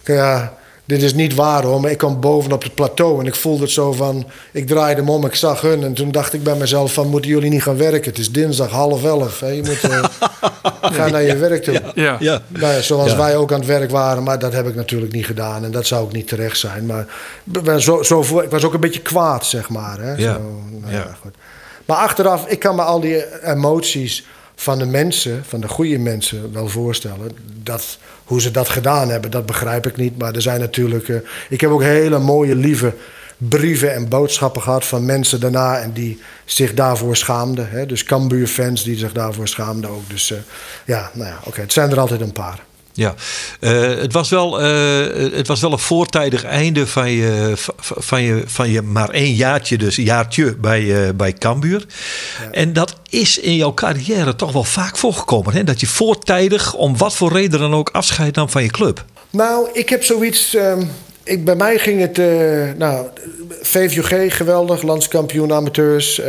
[0.03, 0.59] ja,
[0.91, 3.71] dit is niet waar hoor, maar ik kwam bovenop het plateau en ik voelde het
[3.71, 4.25] zo van...
[4.51, 7.07] Ik draaide hem om, ik zag hun en toen dacht ik bij mezelf van...
[7.07, 8.09] Moeten jullie niet gaan werken?
[8.09, 9.39] Het is dinsdag half elf.
[9.39, 9.47] Hè?
[9.47, 10.03] Je moet uh,
[10.81, 11.81] gaan naar je werk toe.
[11.95, 12.17] Ja.
[12.19, 12.41] Ja.
[12.47, 13.17] Nou ja, zoals ja.
[13.17, 15.63] wij ook aan het werk waren, maar dat heb ik natuurlijk niet gedaan.
[15.63, 16.85] En dat zou ook niet terecht zijn.
[16.85, 17.05] Maar
[17.81, 19.99] zo, zo voor, ik was ook een beetje kwaad, zeg maar.
[19.99, 20.13] Hè?
[20.13, 20.33] Ja.
[20.33, 21.17] Zo, nou ja.
[21.21, 21.35] goed.
[21.85, 24.25] Maar achteraf, ik kan me al die emoties
[24.55, 27.31] van de mensen, van de goede mensen, wel voorstellen.
[27.63, 27.97] Dat,
[28.31, 30.17] hoe ze dat gedaan hebben, dat begrijp ik niet.
[30.17, 31.07] Maar er zijn natuurlijk.
[31.07, 31.17] Uh,
[31.49, 32.93] ik heb ook hele mooie, lieve
[33.37, 35.79] brieven en boodschappen gehad van mensen daarna.
[35.79, 37.69] En die zich daarvoor schaamden.
[37.69, 37.85] Hè?
[37.85, 40.09] Dus Cambuur-fans die zich daarvoor schaamden ook.
[40.09, 40.37] Dus uh,
[40.85, 41.61] ja, nou ja, oké.
[41.61, 42.59] Het zijn er altijd een paar.
[42.93, 43.15] Ja,
[43.59, 48.43] uh, het, was wel, uh, het was wel een voortijdig einde van je, van je,
[48.45, 51.85] van je maar één jaartje, dus jaartje bij, uh, bij Cambuur.
[52.39, 52.51] Ja.
[52.51, 55.53] En dat is in jouw carrière toch wel vaak voorgekomen.
[55.53, 55.63] Hè?
[55.63, 59.05] Dat je voortijdig, om wat voor reden dan ook, afscheid nam van je club.
[59.29, 60.53] Nou, ik heb zoiets.
[60.55, 60.91] Um,
[61.31, 62.17] ik, bij mij ging het.
[62.77, 63.07] nou,
[63.61, 66.21] VVG geweldig, landskampioen amateurs.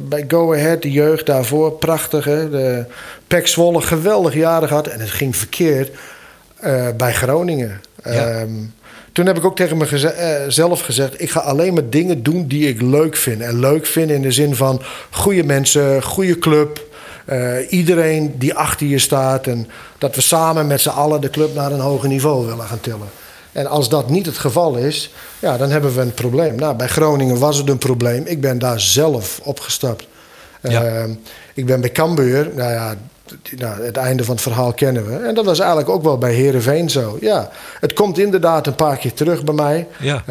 [0.00, 2.24] bij Go Ahead, de jeugd daarvoor, prachtig.
[2.24, 2.50] Hè?
[2.50, 2.84] De,
[3.26, 4.86] Pek Zwolle geweldig jaren gehad.
[4.86, 5.90] En het ging verkeerd
[6.64, 7.80] uh, bij Groningen.
[8.04, 8.40] Ja.
[8.40, 8.74] Um,
[9.12, 12.80] toen heb ik ook tegen mezelf gezegd: ik ga alleen maar dingen doen die ik
[12.80, 13.40] leuk vind.
[13.40, 16.84] En leuk vind in de zin van goede mensen, goede club.
[17.32, 19.46] Uh, iedereen die achter je staat.
[19.46, 22.80] En dat we samen met z'n allen de club naar een hoger niveau willen gaan
[22.80, 23.08] tillen.
[23.56, 26.54] En als dat niet het geval is, ja, dan hebben we een probleem.
[26.54, 28.26] Nou, bij Groningen was het een probleem.
[28.26, 30.06] Ik ben daar zelf opgestapt.
[30.62, 30.84] Ja.
[30.84, 31.04] Uh,
[31.54, 32.50] ik ben bij Cambuur.
[32.54, 32.94] Nou ja,
[33.56, 35.26] nou, het einde van het verhaal kennen we.
[35.26, 37.18] En dat was eigenlijk ook wel bij Herenveen zo.
[37.20, 39.86] Ja, het komt inderdaad een paar keer terug bij mij.
[40.00, 40.14] Ja.
[40.14, 40.26] Uh,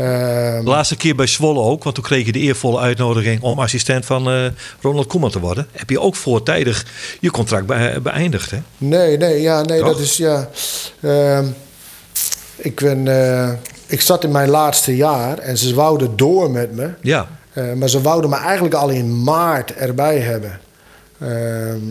[0.64, 4.06] de laatste keer bij Zwolle ook, want toen kreeg je de eervolle uitnodiging om assistent
[4.06, 4.46] van uh,
[4.82, 5.68] Ronald Koeman te worden.
[5.72, 6.86] Heb je ook voortijdig
[7.20, 8.52] je contract be beëindigd?
[8.52, 8.58] Hè?
[8.78, 10.50] Nee, nee, ja, nee, dat is ja.
[11.00, 11.40] Uh,
[12.56, 13.50] ik ben, uh,
[13.88, 16.90] ik zat in mijn laatste jaar en ze wouden door met me.
[17.02, 17.28] Ja.
[17.54, 20.60] Uh, maar ze wouden me eigenlijk al in maart erbij hebben.
[21.18, 21.30] Uh,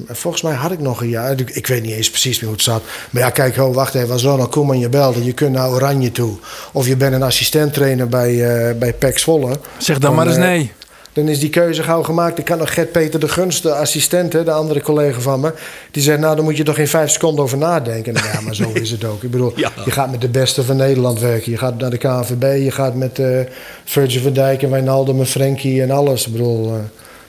[0.09, 1.41] volgens mij had ik nog een jaar.
[1.47, 2.83] Ik weet niet eens precies meer hoe het zat.
[3.11, 4.11] Maar ja, kijk, ho, wacht even.
[4.11, 6.37] Als Ronald Koeman je belde, je kunt naar Oranje toe.
[6.73, 9.59] Of je bent een assistent-trainer bij, uh, bij PEC Zwolle.
[9.79, 10.73] Zeg dan, dan maar eens nee.
[11.15, 12.39] Dan is die keuze gauw gemaakt.
[12.39, 15.53] Ik kan nog Gert-Peter de Gunst, de assistent, hè, de andere collega van me.
[15.91, 18.13] Die zegt, nou, dan moet je toch geen vijf seconden over nadenken.
[18.13, 19.23] Nou, ja, maar zo is het ook.
[19.23, 19.73] Ik bedoel, ja.
[19.85, 21.51] je gaat met de beste van Nederland werken.
[21.51, 23.41] Je gaat naar de KNVB, je gaat met uh,
[23.85, 26.27] Virgil van Dijk en Wijnaldum en Frenkie en alles.
[26.27, 26.75] Ik bedoel, uh,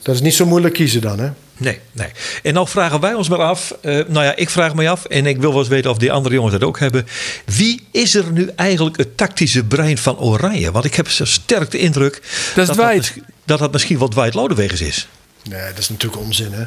[0.02, 1.30] dat is niet zo moeilijk kiezen dan, hè?
[1.58, 2.08] Nee, nee.
[2.44, 3.76] En nou vragen wij ons maar af.
[3.82, 5.06] Uh, nou ja, ik vraag me af.
[5.06, 7.08] En ik wil wel eens weten of die andere jongens dat ook hebben.
[7.46, 10.72] Wie is er nu eigenlijk het tactische brein van Oranje?
[10.72, 12.22] Want ik heb zo sterk de indruk.
[12.56, 13.14] Dat dat, dat,
[13.46, 15.08] dat dat misschien wat Dwight Lodewegens is.
[15.50, 16.52] Nee, dat is natuurlijk onzin.
[16.54, 16.64] Hè?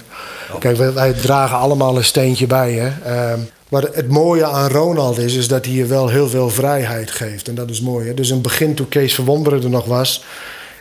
[0.52, 0.60] Oh.
[0.60, 2.72] Kijk, wij, wij, dragen allemaal een steentje bij.
[2.72, 3.32] Hè?
[3.32, 7.10] Um, maar het mooie aan Ronald is, is dat hij je wel heel veel vrijheid
[7.10, 7.48] geeft.
[7.48, 8.06] En dat is mooi.
[8.06, 8.14] Hè?
[8.14, 10.24] Dus in het begin, toen Kees Verwonderen er nog was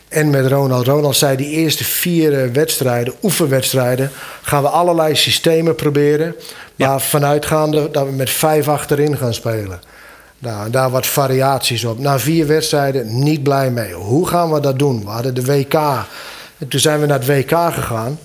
[0.07, 0.87] en met Ronald.
[0.87, 6.35] Ronald zei die eerste vier wedstrijden, oefenwedstrijden, gaan we allerlei systemen proberen.
[6.75, 6.99] Maar ja.
[6.99, 9.79] vanuitgaande dat we met vijf achterin gaan spelen.
[10.39, 11.99] Nou, daar wat variaties op.
[11.99, 13.93] Na vier wedstrijden niet blij mee.
[13.93, 15.03] Hoe gaan we dat doen?
[15.03, 15.73] We hadden de WK.
[16.57, 18.19] En toen zijn we naar het WK gegaan.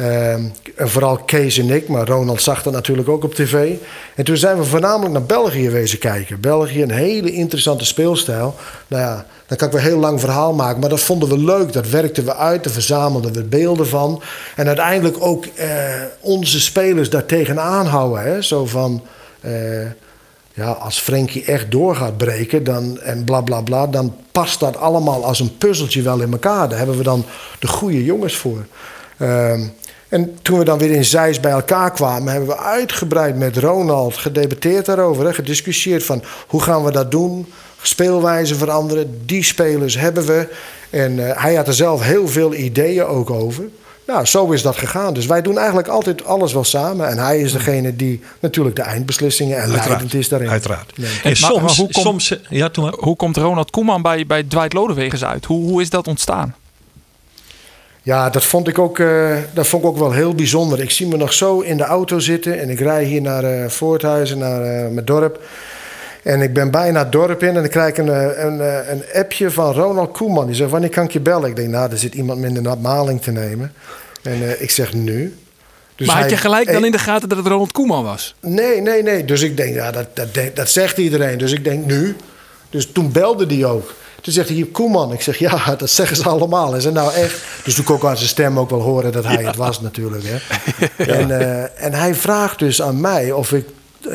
[0.00, 3.74] En vooral Kees en ik, maar Ronald zag dat natuurlijk ook op tv.
[4.14, 6.40] En toen zijn we voornamelijk naar België wezen kijken.
[6.40, 8.54] België, een hele interessante speelstijl.
[8.86, 10.80] Nou ja, daar kan ik wel een heel lang verhaal maken.
[10.80, 11.72] Maar dat vonden we leuk.
[11.72, 12.64] Dat werkten we uit.
[12.64, 14.22] Daar verzamelden we beelden van.
[14.56, 15.68] En uiteindelijk ook eh,
[16.20, 18.22] onze spelers daar tegenaan houden.
[18.22, 18.42] Hè?
[18.42, 19.02] Zo van.
[19.40, 19.52] Eh,
[20.54, 24.76] ja, als Frenkie echt door gaat breken dan, en bla bla bla, dan past dat
[24.76, 26.68] allemaal als een puzzeltje wel in elkaar.
[26.68, 27.24] Daar hebben we dan
[27.58, 28.66] de goede jongens voor.
[29.18, 29.72] Um,
[30.10, 34.16] en toen we dan weer in Zeist bij elkaar kwamen, hebben we uitgebreid met Ronald
[34.16, 35.24] gedebatteerd daarover.
[35.24, 37.46] Hè, gediscussieerd van hoe gaan we dat doen,
[37.82, 39.22] speelwijze veranderen.
[39.26, 40.48] Die spelers hebben we.
[40.90, 43.64] En uh, hij had er zelf heel veel ideeën ook over.
[44.06, 45.14] Nou, zo is dat gegaan.
[45.14, 47.08] Dus wij doen eigenlijk altijd alles wel samen.
[47.08, 49.88] En hij is degene die natuurlijk de eindbeslissingen en Uiteraard.
[49.88, 50.50] leidend is daarin.
[50.50, 50.92] Uiteraard.
[50.98, 51.10] Nee.
[51.22, 52.94] En soms, maar, maar hoe, komt, soms, ja, toen maar.
[52.98, 55.44] hoe komt Ronald Koeman bij, bij Dwight Lodewegens uit?
[55.44, 56.54] Hoe, hoe is dat ontstaan?
[58.02, 60.80] Ja, dat vond ik ook, uh, dat vond ik ook wel heel bijzonder.
[60.80, 63.68] Ik zie me nog zo in de auto zitten en ik rij hier naar uh,
[63.68, 65.40] Voorthuizen, naar uh, mijn dorp.
[66.22, 68.60] En ik ben bijna het dorp in en dan krijg ik een, een,
[68.90, 70.46] een appje van Ronald Koeman.
[70.46, 71.48] Die zegt, wanneer kan ik je bellen?
[71.48, 73.72] Ik denk, nou, er zit iemand minder naar maling te nemen.
[74.22, 75.36] En ik zeg, nu.
[75.96, 78.34] Dus maar had je gelijk dan in de gaten dat het Ronald Koeman was?
[78.40, 79.24] Nee, nee, nee.
[79.24, 81.38] Dus ik denk, ja, dat, dat, dat zegt iedereen.
[81.38, 82.16] Dus ik denk, nu.
[82.70, 83.94] Dus toen belde die ook.
[84.20, 85.12] Toen zegt hij, hier, Koeman.
[85.12, 86.76] Ik zeg, ja, dat zeggen ze allemaal.
[86.76, 87.40] Is het nou echt?
[87.64, 89.46] Dus toen kon ik aan zijn stem ook wel horen dat hij ja.
[89.46, 90.24] het was natuurlijk.
[90.26, 90.36] Hè.
[90.96, 91.06] Ja.
[91.06, 93.68] En, uh, en hij vraagt dus aan mij of ik
[94.08, 94.14] uh,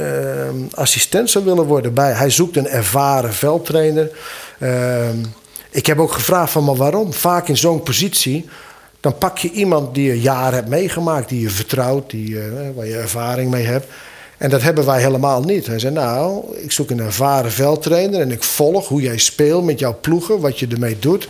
[0.74, 2.12] assistent zou willen worden bij.
[2.12, 4.10] Hij zoekt een ervaren veldtrainer.
[4.58, 5.10] Uh,
[5.70, 7.14] ik heb ook gevraagd van, maar waarom?
[7.14, 8.50] Vaak in zo'n positie...
[9.00, 11.30] dan pak je iemand die je jaren hebt meegemaakt...
[11.30, 12.38] die je vertrouwt, die,
[12.76, 13.86] waar je ervaring mee hebt...
[14.38, 15.68] En dat hebben wij helemaal niet.
[15.68, 18.22] Hij zei, nou, ik zoek een ervaren veldtrainer...
[18.22, 21.30] en ik volg hoe jij speelt met jouw ploegen, wat je ermee doet.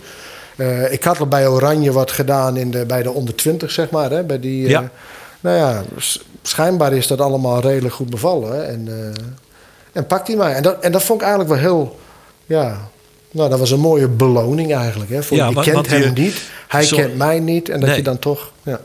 [0.55, 3.89] Uh, ik had al bij Oranje wat gedaan in de, bij de onder 20, zeg
[3.89, 4.11] maar.
[4.11, 4.81] Hè, bij die, ja.
[4.81, 4.87] Uh,
[5.39, 5.83] nou ja,
[6.41, 8.55] schijnbaar is dat allemaal redelijk goed bevallen.
[8.55, 9.05] Hè, en, uh,
[9.91, 10.53] en pakt hij mij.
[10.53, 11.99] En dat, en dat vond ik eigenlijk wel heel...
[12.45, 12.89] Ja,
[13.31, 15.09] nou, dat was een mooie beloning eigenlijk.
[15.09, 17.69] Hè, voor, ja, je kent hem je, niet, hij zo, kent mij niet.
[17.69, 17.97] En dat nee.
[17.97, 18.51] je dan toch...
[18.63, 18.79] Ja.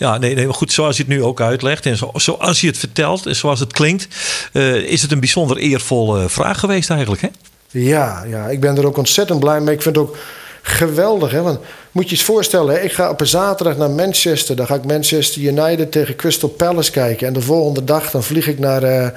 [0.00, 2.66] Ja, nee, nee, maar goed, zoals je het nu ook uitlegt en zo, zoals je
[2.66, 4.08] het vertelt en zoals het klinkt,
[4.52, 7.28] uh, is het een bijzonder eervolle vraag geweest eigenlijk, hè?
[7.70, 9.74] Ja, ja, ik ben er ook ontzettend blij mee.
[9.74, 10.16] Ik vind het ook
[10.62, 11.42] geweldig, hè?
[11.42, 11.58] Want
[11.92, 14.56] moet je eens voorstellen, ik ga op een zaterdag naar Manchester.
[14.56, 17.26] Dan ga ik Manchester United tegen Crystal Palace kijken.
[17.26, 18.84] En de volgende dag dan vlieg ik naar...
[18.84, 19.08] Uh,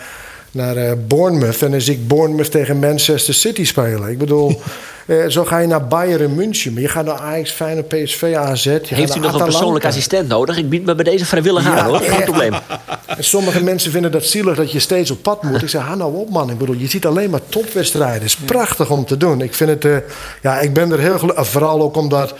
[0.51, 1.61] naar Bournemouth.
[1.61, 4.09] En dan zie ik Bournemouth tegen Manchester City spelen.
[4.09, 4.61] Ik bedoel,
[5.05, 6.73] uh, zo ga je naar Bayern München.
[6.73, 8.63] Maar je gaat naar Ajax, Feyenoord, PSV, AZ.
[8.63, 10.57] Je Heeft u nog een persoonlijk assistent nodig?
[10.57, 11.99] Ik bied me bij deze vrijwillig aan, hoor.
[11.99, 12.53] Geen probleem.
[13.07, 15.61] En sommige mensen vinden dat zielig dat je steeds op pad moet.
[15.61, 16.49] Ik zeg, ha nou op man.
[16.49, 18.13] Ik bedoel, je ziet alleen maar topwedstrijden.
[18.13, 19.41] Het is prachtig om te doen.
[19.41, 19.97] Ik vind het, uh,
[20.41, 21.47] ja, ik ben er heel gelukkig.
[21.47, 22.33] Vooral ook omdat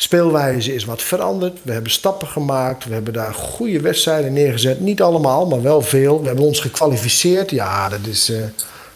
[0.00, 1.58] speelwijze is wat veranderd.
[1.62, 2.84] We hebben stappen gemaakt.
[2.84, 4.80] We hebben daar goede wedstrijden neergezet.
[4.80, 6.20] Niet allemaal, maar wel veel.
[6.20, 7.50] We hebben ons gekwalificeerd.
[7.50, 8.36] Ja, dat is, uh,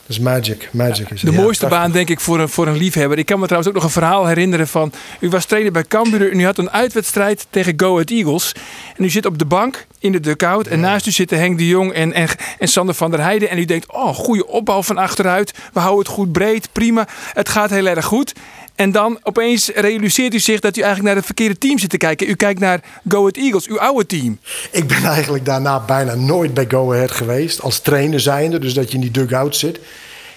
[0.06, 0.68] dat is magic.
[0.72, 3.18] magic is de mooiste baan, denk ik, voor een, voor een liefhebber.
[3.18, 4.92] Ik kan me trouwens ook nog een verhaal herinneren van...
[5.20, 8.52] U was trainer bij Cambuur en u had een uitwedstrijd tegen Go Ahead Eagles.
[8.96, 10.66] En u zit op de bank in de dugout.
[10.66, 13.48] En naast u zitten Henk de Jong en, en, en Sander van der Heijden.
[13.48, 15.52] En u denkt, oh, goede opbouw van achteruit.
[15.72, 17.08] We houden het goed breed, prima.
[17.32, 18.32] Het gaat heel erg goed.
[18.74, 21.96] En dan opeens realiseert u zich dat u eigenlijk naar het verkeerde team zit te
[21.96, 22.28] kijken.
[22.28, 24.38] U kijkt naar Go Ahead Eagles, uw oude team.
[24.70, 27.60] Ik ben eigenlijk daarna bijna nooit bij Go Ahead geweest.
[27.60, 29.80] Als trainer zijnde, dus dat je in die dugout zit.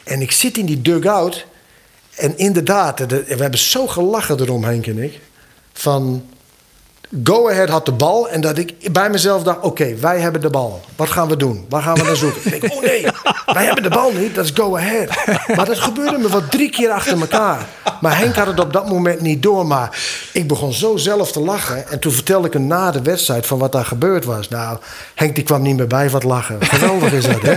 [0.03, 1.45] En ik zit in die dugout.
[2.15, 5.19] En inderdaad, we hebben zo gelachen erom, Henk en ik.
[5.73, 6.23] Van
[7.23, 10.49] Go Ahead had de bal en dat ik bij mezelf dacht: oké, wij hebben de
[10.49, 10.81] bal.
[10.95, 11.65] Wat gaan we doen?
[11.69, 12.41] Waar gaan we naar zoeken?
[12.53, 13.05] ik denk: oh nee,
[13.45, 15.09] wij hebben de bal niet, dat is Go Ahead.
[15.55, 17.67] Maar dat gebeurde me wat drie keer achter elkaar.
[18.01, 19.67] Maar Henk had het op dat moment niet door.
[19.67, 19.99] Maar
[20.33, 21.87] ik begon zo zelf te lachen.
[21.87, 24.49] En toen vertelde ik hem na de wedstrijd van wat daar gebeurd was.
[24.49, 24.77] Nou,
[25.15, 26.57] Henk die kwam niet meer bij wat lachen.
[26.59, 27.51] Geweldig is dat, hè?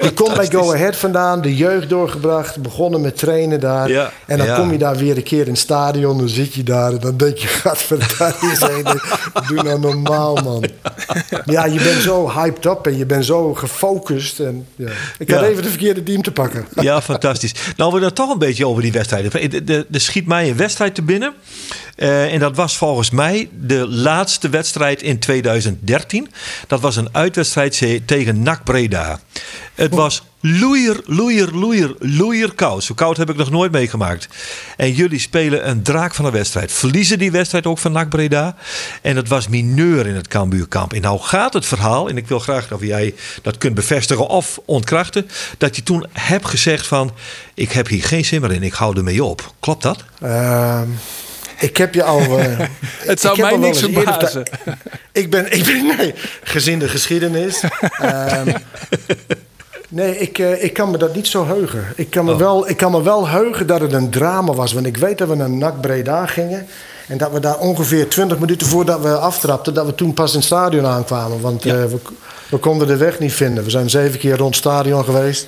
[0.06, 3.88] Je komt bij Go Ahead vandaan, de jeugd doorgebracht, begonnen met trainen daar.
[3.90, 6.62] Ja, en dan kom je daar weer een keer in het stadion, dan zit je
[6.62, 9.00] daar en dan denk je: gadverdamme,
[9.48, 10.64] Doe nou normaal, man.
[11.44, 14.40] Ja, je bent zo hyped up en je bent zo gefocust.
[14.40, 14.90] En, ja.
[15.18, 16.66] Ik had even de verkeerde team te pakken.
[16.80, 17.54] Ja, fantastisch.
[17.76, 19.30] Nou, we dan toch een beetje over die wedstrijden.
[19.92, 21.34] Er schiet mij een wedstrijd te binnen.
[21.96, 26.30] Uh, en dat was volgens mij de laatste wedstrijd in 2013.
[26.66, 29.20] Dat was een uitwedstrijd tegen NAC Breda.
[29.74, 32.84] Het was loeier, loeier, loeier, loeier koud.
[32.84, 34.28] Zo koud heb ik nog nooit meegemaakt.
[34.76, 36.72] En jullie spelen een draak van een wedstrijd.
[36.72, 38.56] Verliezen die wedstrijd ook van NAC Breda.
[39.02, 40.92] En het was mineur in het Cambuurkamp.
[40.92, 44.60] En nou gaat het verhaal, en ik wil graag of jij dat kunt bevestigen of
[44.64, 45.28] ontkrachten.
[45.58, 47.12] Dat je toen hebt gezegd van,
[47.54, 49.52] ik heb hier geen zin meer in, ik hou ermee op.
[49.60, 50.04] Klopt dat?
[50.22, 50.80] Uh...
[51.58, 52.20] Ik heb je al.
[52.36, 52.58] Uh,
[52.98, 54.42] het zou mij niks verbazen.
[55.12, 57.62] Ik ben, ik ben nee, gezien de geschiedenis.
[58.02, 58.52] um,
[59.88, 61.84] Nee, ik, uh, ik kan me dat niet zo heugen.
[61.96, 62.38] Ik kan, me oh.
[62.38, 64.72] wel, ik kan me wel heugen dat het een drama was.
[64.72, 66.66] Want ik weet dat we naar NAC Breda gingen.
[67.08, 69.74] En dat we daar ongeveer 20 minuten voordat we aftrapten...
[69.74, 71.40] dat we toen pas in het stadion aankwamen.
[71.40, 71.74] Want ja.
[71.74, 71.98] uh, we,
[72.48, 73.64] we konden de weg niet vinden.
[73.64, 75.46] We zijn zeven keer rond het stadion geweest.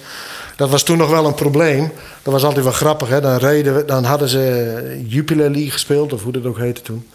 [0.56, 1.92] Dat was toen nog wel een probleem.
[2.22, 3.08] Dat was altijd wel grappig.
[3.08, 3.20] Hè?
[3.20, 7.06] Dan, reden we, dan hadden ze Jupiler League gespeeld, of hoe dat ook heette toen.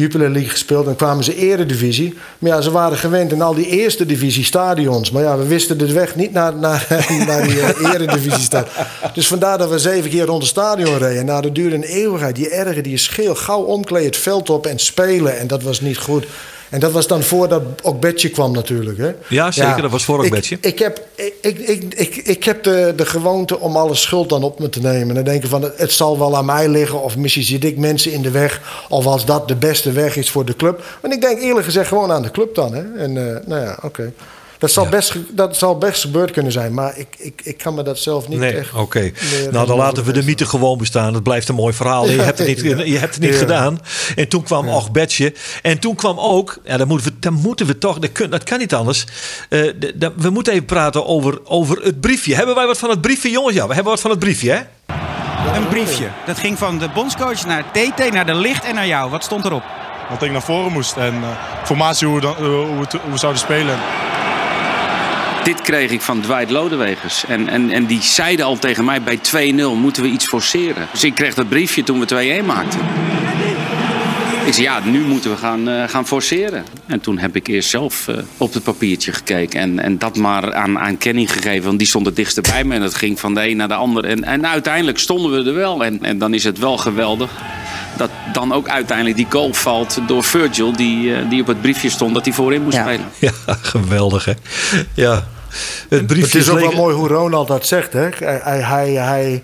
[0.00, 0.84] Jupiler League gespeeld.
[0.84, 2.14] Dan kwamen ze eredivisie.
[2.38, 5.10] Maar ja, ze waren gewend in al die eerste divisie stadions.
[5.10, 6.86] Maar ja, we wisten de weg niet naar, naar,
[7.46, 8.72] die uh, eredivisie stadion.
[9.14, 11.24] Dus vandaar dat we zeven keer rond het stadion reden.
[11.24, 12.36] Nou, dat duurde een eeuwigheid.
[12.36, 15.38] Die ergen, die scheel, gauw omkleden het veld op en spelen.
[15.38, 16.26] En dat was niet goed.
[16.70, 18.98] En dat was dan voordat Okbetje kwam natuurlijk.
[18.98, 19.12] Hè?
[19.28, 19.82] Ja, zeker.
[19.82, 20.54] dat was voor Okbetje.
[20.54, 24.42] Ik, ik heb, ik, ik, ik, ik heb de, de gewoonte om alle schuld dan
[24.42, 25.08] op me te nemen.
[25.08, 27.02] En dan denken van, het zal wel aan mij liggen.
[27.02, 28.84] Of misschien zit ik mensen in de weg.
[28.88, 30.84] Of als dat de beste weg is voor de club.
[31.02, 32.74] Maar ik denk eerlijk gezegd gewoon aan de club dan.
[32.74, 32.94] Hè?
[32.96, 34.12] En uh, nou ja, oké.
[34.60, 37.82] Dat zal, best, dat zal best gebeurd kunnen zijn, maar ik, ik, ik kan me
[37.82, 38.72] dat zelf niet nee, echt...
[38.74, 39.12] Oké,
[39.50, 41.14] nou dan laten we de mythe gewoon bestaan.
[41.14, 42.08] Het blijft een mooi verhaal.
[42.08, 43.80] Je hebt het niet, je hebt het niet gedaan.
[44.16, 45.30] En toen kwam ja.
[45.62, 48.42] En toen kwam ook, ja, dan, moeten we, dan moeten we toch, dat, kun, dat
[48.42, 49.04] kan niet anders.
[49.04, 52.34] Uh, de, de, we moeten even praten over, over het briefje.
[52.34, 53.54] Hebben wij wat van het briefje, jongens?
[53.54, 54.60] Ja, we hebben wat van het briefje, hè?
[55.56, 56.08] Een briefje.
[56.26, 59.10] Dat ging van de bondscoach naar TT, naar de licht en naar jou.
[59.10, 59.62] Wat stond erop?
[60.10, 61.28] Dat ik naar voren moest en uh,
[61.64, 63.78] formatie hoe we, dan, uh, hoe, we hoe we zouden spelen.
[65.44, 67.24] Dit kreeg ik van Dwight Lodewegers.
[67.26, 69.18] En, en, en die zeiden al tegen mij bij
[69.52, 70.88] 2-0 moeten we iets forceren.
[70.92, 72.80] Dus ik kreeg dat briefje toen we 2-1 maakten.
[74.46, 76.64] Ik zei ja, nu moeten we gaan, uh, gaan forceren.
[76.86, 79.60] En toen heb ik eerst zelf uh, op het papiertje gekeken.
[79.60, 81.64] En, en dat maar aan, aan Kenny gegeven.
[81.66, 82.74] Want die stond het dichtst bij me.
[82.74, 84.04] En dat ging van de een naar de ander.
[84.04, 85.84] En, en uiteindelijk stonden we er wel.
[85.84, 87.30] En, en dan is het wel geweldig
[87.96, 91.90] dat dan ook uiteindelijk die goal valt door Virgil, die, uh, die op het briefje
[91.90, 92.82] stond dat hij voorin moest ja.
[92.82, 93.06] spelen.
[93.18, 94.32] Ja, geweldig hè.
[94.94, 95.26] Ja.
[95.88, 97.92] Het, briefje het is ook wel mooi hoe Ronald dat zegt.
[97.92, 98.08] Hè?
[98.18, 99.42] Hij, hij, hij,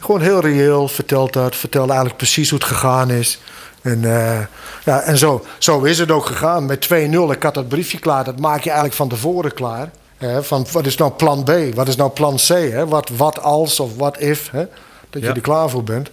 [0.00, 1.56] gewoon heel reëel vertelt dat.
[1.56, 3.40] Vertelt eigenlijk precies hoe het gegaan is.
[3.82, 4.40] En, eh,
[4.84, 6.66] ja, en zo, zo is het ook gegaan.
[6.66, 8.24] Met 2-0, ik had dat briefje klaar.
[8.24, 9.90] Dat maak je eigenlijk van tevoren klaar.
[10.16, 11.50] Hè, van wat is nou plan B?
[11.74, 12.48] Wat is nou plan C?
[12.48, 12.86] Hè?
[12.86, 14.50] Wat, wat als of wat if?
[14.50, 14.64] Hè?
[15.10, 16.10] Dat je er klaar voor bent.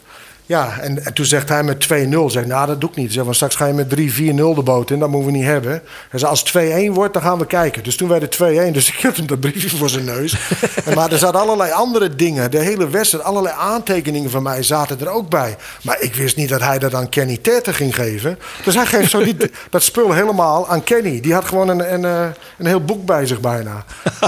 [0.49, 1.87] Ja, en, en toen zegt hij met 2-0.
[2.25, 3.13] Zeg, nou, dat doe ik niet.
[3.13, 3.95] Zeg, want straks ga je met 3-4-0
[4.35, 4.99] de boot in.
[4.99, 5.81] Dat moeten we niet hebben.
[6.09, 7.83] Hij zei, als het 2-1 wordt, dan gaan we kijken.
[7.83, 8.71] Dus toen werd het 2-1.
[8.71, 10.37] Dus ik had hem dat briefje voor zijn neus.
[10.85, 12.51] En maar er zaten allerlei andere dingen.
[12.51, 15.55] De hele wedstrijd, allerlei aantekeningen van mij zaten er ook bij.
[15.81, 18.39] Maar ik wist niet dat hij dat aan Kenny Terten ging geven.
[18.63, 19.37] Dus hij geeft zo die,
[19.69, 21.19] dat spul helemaal aan Kenny.
[21.19, 23.83] Die had gewoon een, een, eh, een heel boek bij zich bijna.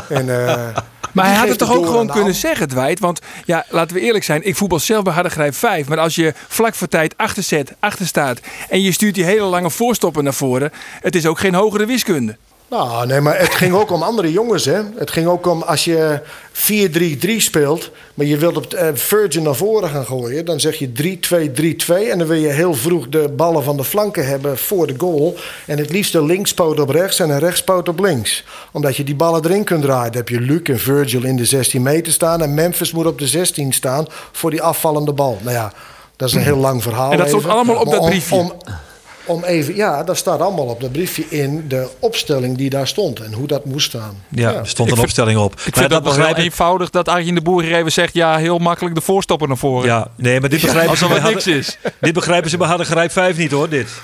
[0.10, 0.68] En, eh,
[1.12, 3.00] Maar hij had het toch ook gewoon kunnen zeggen, Dwight.
[3.00, 4.48] Want ja, laten we eerlijk zijn.
[4.48, 5.88] Ik voetbal zelf bij Hardergrijp 5.
[5.88, 8.40] Maar als je vlak voor tijd achter zet, achter staat...
[8.70, 10.72] en je stuurt die hele lange voorstoppen naar voren...
[11.02, 12.38] het is ook geen hogere wiskunde.
[12.72, 14.82] Nou, nee, maar het ging ook om andere jongens, hè.
[14.96, 16.20] Het ging ook om als je
[17.26, 17.92] 4-3-3 speelt...
[18.14, 20.46] maar je wilt op eh, Virgin naar voren gaan gooien...
[20.46, 20.90] dan zeg je
[22.08, 22.10] 3-2-3-2...
[22.12, 25.36] en dan wil je heel vroeg de ballen van de flanken hebben voor de goal...
[25.66, 28.44] en het liefst een linkspoot op rechts en een rechtspoot op links.
[28.72, 30.12] Omdat je die ballen erin kunt draaien.
[30.12, 32.42] Dan heb je Luc en Virgil in de 16 meter staan...
[32.42, 35.38] en Memphis moet op de 16 staan voor die afvallende bal.
[35.42, 35.74] Nou ja,
[36.16, 38.36] dat is een heel lang verhaal En dat stond allemaal op dat briefje?
[38.36, 38.74] om- om
[39.44, 43.34] even, ja, dat staat allemaal op dat briefje in de opstelling die daar stond en
[43.34, 44.24] hoe dat moest staan.
[44.30, 45.54] Ja, er stond Ik een vind- opstelling op.
[45.66, 48.14] Ik vind dat heel eenvoudig dat Arjen de Boer hier even zegt...
[48.14, 49.86] ja, heel makkelijk de voorstopper naar voren.
[49.88, 51.78] Ja, nee, maar dit begrijpen, Als ze er wat Harder- niks is.
[52.00, 53.88] dit begrijpen ze bij Harder Grijp 5 niet hoor, dit.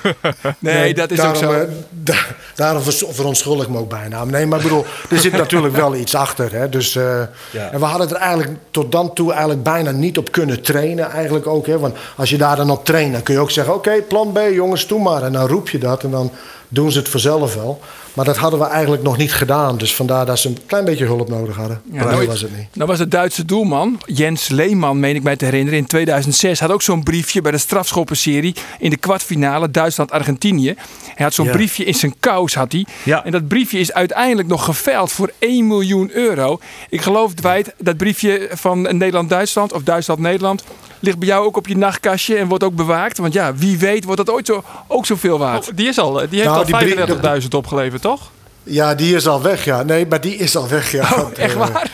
[0.59, 1.73] Nee, dat is ook daarom, zo.
[1.89, 2.25] da-
[2.55, 4.25] daarom verontschuldig ik me ook bijna.
[4.25, 6.51] Nee, maar ik bedoel, er zit natuurlijk wel iets achter.
[6.53, 6.69] Hè?
[6.69, 7.69] Dus, eh, Ja.
[7.71, 11.11] En we hadden er eigenlijk tot dan toe eigenlijk bijna niet op kunnen trainen.
[11.11, 11.79] Eigenlijk ook, hè?
[11.79, 13.73] Want als je daar dan op traint, dan kun je ook zeggen...
[13.73, 15.23] oké, plan B, jongens, doe maar.
[15.23, 16.31] En dan roep je dat en dan
[16.67, 17.79] doen ze het vanzelf wel.
[18.13, 19.77] Maar dat hadden we eigenlijk nog niet gedaan.
[19.77, 21.81] Dus vandaar dat ze een klein beetje hulp nodig hadden.
[21.91, 22.27] Ja, maar nooit.
[22.27, 22.67] was het niet.
[22.73, 26.71] Nou was de Duitse doelman, Jens Lehmann, meen ik mij te herinneren, in 2006 had
[26.71, 30.75] ook zo'n briefje bij de strafschoppenserie in de kwartfinale Duitsland-Argentinië.
[31.15, 31.51] Hij had zo'n Ja.
[31.51, 32.85] briefje in zijn kous, had hij.
[33.03, 33.25] Ja.
[33.25, 36.59] En dat briefje is uiteindelijk nog geveild voor 1 miljoen euro.
[36.89, 40.63] Ik geloof, Dwight, dat briefje van Nederland-Duitsland of Duitsland-Nederland
[40.99, 43.17] ligt bij jou ook op je nachtkastje en wordt ook bewaakt.
[43.17, 45.69] Want ja, wie weet wordt dat ooit zo, ook zoveel waard.
[45.69, 48.29] Oh, die, is al, die heeft Nou, al die brief- 35.000 opgeleverd, toch?
[48.63, 49.83] Ja, die is al weg, ja.
[49.83, 51.09] Nee, maar die is al weg, ja.
[51.15, 51.89] Oh, echt eh, waar?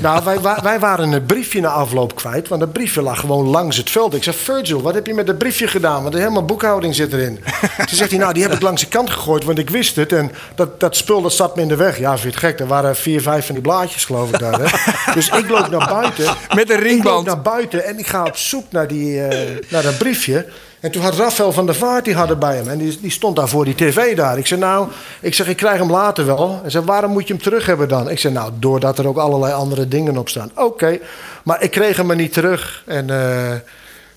[0.00, 2.48] Nou, wij, wij waren een briefje na afloop kwijt.
[2.48, 4.14] Want dat briefje lag gewoon langs het veld.
[4.14, 6.02] Ik zei, Virgil, wat heb je met dat briefje gedaan?
[6.02, 7.38] Want er helemaal boekhouding zit erin.
[7.76, 10.12] Toen zegt hij, nou, die heb ik langs de kant gegooid, want ik wist het.
[10.12, 11.98] En dat, dat spul dat zat me in de weg.
[11.98, 12.60] Ja, vind je het gek?
[12.60, 14.60] Er waren vier, vijf van die blaadjes, geloof ik daar.
[14.60, 14.66] Hè?
[15.14, 16.24] Dus ik loop naar buiten.
[16.24, 17.26] Met een Ik loop ringband.
[17.26, 20.46] naar buiten en ik ga op zoek naar, die, eh, naar dat briefje.
[20.80, 22.68] En toen had Rafael van der Vaart, die had er bij hem.
[22.68, 24.38] En die, die stond daar voor die tv daar.
[24.38, 24.88] Ik zei, nou,
[25.20, 26.58] ik, zeg, ik krijg hem later wel.
[26.60, 28.10] Hij zei, waarom moet je hem terug hebben dan?
[28.10, 30.50] Ik zei, nou, doordat er ook allerlei andere dingen op staan.
[30.54, 30.98] Oké,
[31.44, 32.82] maar ik kreeg hem maar niet terug.
[32.86, 33.56] En eh,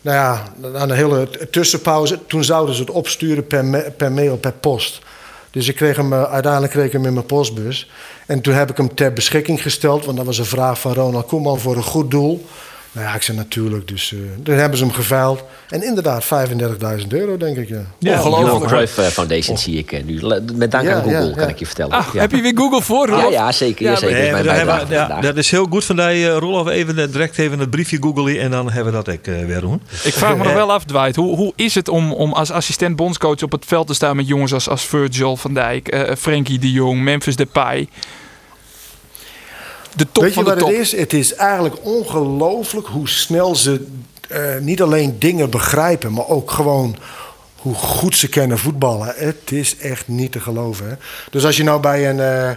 [0.02, 0.44] nou ja,
[0.80, 2.20] aan een hele tussenpauze.
[2.28, 5.02] Toen zouden ze het opsturen per, per mail, per post.
[5.52, 7.90] Dus ik kreeg hem, eh, uiteindelijk kreeg ik hem in mijn postbus.
[8.26, 10.06] En toen heb ik hem ter beschikking gesteld.
[10.06, 12.46] Want dat was een vraag van Ronald Koeman voor een goed doel.
[12.94, 13.88] Nou ja, ik zei natuurlijk.
[13.88, 15.44] Dus eh toen hebben ze hem geveild.
[15.70, 16.26] En inderdaad,
[17.02, 17.70] 35.000 euro, denk ik.
[17.70, 17.82] Ja.
[18.00, 20.22] Johan Cruyff eh, Foundation zie ik eh, nu.
[20.56, 21.34] Met dank Ja, aan Google, ja, ja.
[21.36, 21.92] kan ik je vertellen.
[21.92, 22.20] Ah, ja.
[22.20, 23.32] heb je weer Google voor, ja, Rolf?
[23.32, 23.86] ja, zeker.
[23.86, 24.16] Ja, Ja, zeker.
[24.16, 26.68] Dat is mijn bijdrage ja, dat heel goed van die, Rolf.
[26.68, 29.82] Even direct even het briefje googelen en dan hebben we dat eh, weer doen.
[30.04, 31.16] Ik vraag me nog wel af, Dwight.
[31.16, 34.28] Hoe, hoe is het om, om als assistent bondscoach op het veld te staan met
[34.28, 37.88] jongens als, als Virgil van Dijk, eh Frenkie de Jong, Memphis Depay?
[39.96, 40.70] De top Weet je van de wat top.
[40.70, 40.96] het is?
[40.96, 43.86] Het is eigenlijk ongelooflijk hoe snel ze
[44.30, 46.96] eh, niet alleen dingen begrijpen, maar ook gewoon
[47.56, 49.14] hoe goed ze kennen voetballen.
[49.16, 50.90] Het is echt niet te geloven.
[50.90, 50.96] Hè?
[51.32, 52.56] Dus als je nou bij een, eh,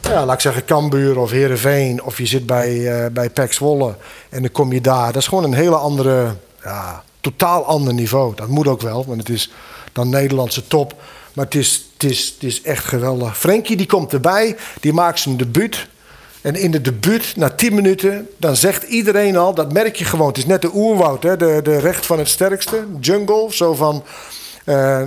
[0.00, 3.96] ja, laat ik zeggen, Cambuur of Herenveen, of je zit bij, eh bij Zwolle
[4.28, 8.34] en dan kom je daar, dat is gewoon een hele andere, ja, totaal ander niveau.
[8.34, 9.50] Dat moet ook wel, want het is
[9.92, 10.94] dan Nederlandse top.
[11.34, 13.38] Maar het is, het is, het is echt geweldig.
[13.38, 15.86] Frenkie die komt erbij, die maakt zijn debuut.
[16.44, 20.28] En in de debuut, na 10 minuten, dan zegt iedereen al, dat merk je gewoon.
[20.28, 21.36] Het is net de oerwoud, hè?
[21.36, 23.46] De, de recht van het sterkste, jungle.
[23.50, 24.04] Zo van,
[24.64, 25.02] eh,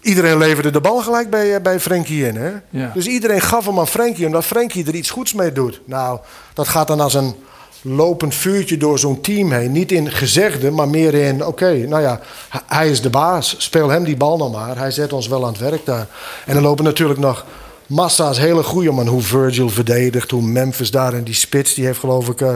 [0.00, 2.36] iedereen leverde de bal gelijk bij, eh, bij Frenkie in.
[2.36, 2.50] Hè?
[2.70, 2.90] Ja.
[2.94, 5.80] Dus iedereen gaf hem aan Frenkie, omdat Frenkie er iets goeds mee doet.
[5.84, 6.18] Nou,
[6.54, 7.34] dat gaat dan als een
[7.82, 9.72] lopend vuurtje door zo'n team heen.
[9.72, 12.20] Niet in gezegde, maar meer in, oké, nou ja,
[12.66, 13.54] hij is de baas.
[13.58, 14.78] Speel hem die bal nog maar.
[14.78, 16.06] Hij zet ons wel aan het werk daar.
[16.46, 17.44] En dan lopen natuurlijk nog
[17.90, 19.06] massa's hele goede man.
[19.06, 22.54] Hoe Virgil verdedigt, hoe Memphis daar en die spits, die heeft geloof ik, eh,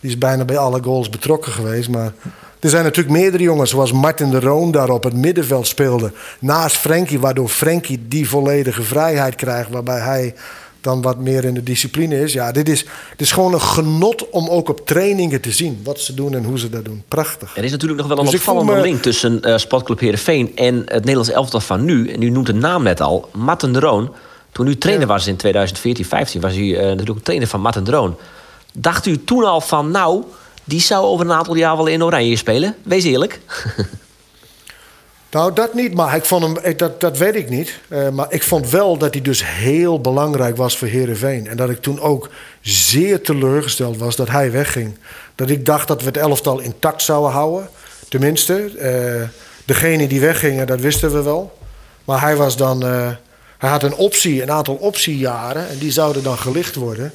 [0.00, 1.88] die is bijna bij alle goals betrokken geweest.
[1.88, 2.12] Maar
[2.60, 6.12] er zijn natuurlijk meerdere jongens, zoals Martin de Roon daar op het middenveld speelde.
[6.38, 10.34] Naast Frenkie, waardoor Frenkie die volledige vrijheid krijgt, waarbij hij
[10.80, 12.32] dan wat meer in de discipline is.
[12.32, 12.80] Ja, dit is,
[13.10, 16.44] dit is gewoon een genot om ook op trainingen te zien wat ze doen en
[16.44, 17.02] hoe ze dat doen.
[17.08, 17.56] Prachtig.
[17.56, 20.74] Er is natuurlijk nog wel een Dus opvallende me- link tussen eh Sportclub Heerenveen en
[20.76, 22.08] het Nederlands elftal van nu.
[22.10, 24.10] En u noemt de naam net al, Matten Droon.
[24.52, 28.16] Toen u trainer was in 2014, 15 was u eh, natuurlijk trainer van Matten Droon.
[28.74, 30.22] Dacht u toen al van, nou,
[30.64, 32.76] die zou over een aantal jaar wel in Oranje spelen?
[32.82, 33.40] Wees eerlijk.
[35.30, 37.78] Nou, dat niet, maar ik vond hem, ik- dat, dat weet ik niet.
[37.88, 41.46] Eh, maar ik vond wel dat hij dus heel belangrijk was voor Herenveen.
[41.46, 42.28] En dat ik toen ook
[42.60, 44.94] zeer teleurgesteld was dat hij wegging.
[45.34, 47.68] Dat ik dacht dat we het elftal intact zouden houden.
[48.08, 49.28] Tenminste, eh,
[49.64, 51.58] degene die weggingen, dat wisten we wel.
[52.04, 52.82] Maar hij was dan.
[52.86, 53.08] eh,
[53.62, 55.68] hij had een optie, een aantal optiejaren.
[55.68, 57.12] En die zouden dan gelicht worden.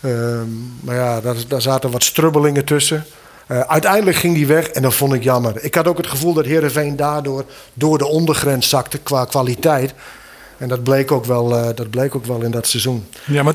[0.00, 0.46] Ehm,
[0.80, 3.04] maar ja, daar, daar zaten wat strubbelingen tussen.
[3.46, 5.64] Eh, uiteindelijk ging die weg en dat vond ik jammer.
[5.64, 9.94] Ik had ook het gevoel dat Heerenveen daardoor door de ondergrens zakte qua kwaliteit.
[10.62, 13.04] En dat bleek ook wel, eh, dat bleek ook wel in dat seizoen.
[13.26, 13.54] Ja, maar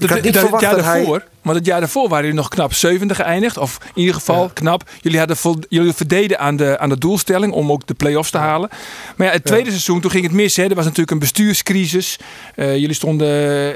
[0.61, 3.57] jaar dat hij- daarvoor, maar het jaar daarvoor waren jullie nog knap zevende geëindigd.
[3.57, 4.89] Of in ieder geval knap.
[5.01, 8.37] Jullie, hadden vol, jullie verdeden aan de, aan de doelstelling om ook de play-offs te
[8.37, 8.69] halen.
[9.15, 10.55] Maar ja, het tweede seizoen, toen ging het mis.
[10.55, 10.63] Hè.
[10.63, 12.19] Er was natuurlijk een bestuurscrisis.
[12.55, 13.27] Eh, jullie stonden,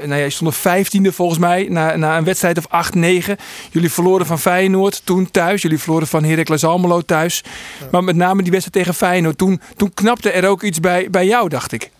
[0.08, 3.36] nou ja, stonden vijftiende volgens mij na, na een wedstrijd of acht, negen.
[3.70, 5.62] Jullie verloren van Feyenoord toen thuis.
[5.62, 7.42] Jullie verloren van Heracles Almelo thuis.
[7.90, 9.38] Maar met name die wedstrijd tegen Feyenoord.
[9.38, 11.90] Toen, toen knapte er ook iets bij, bij jou, dacht ik.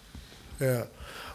[0.57, 0.87] Ja.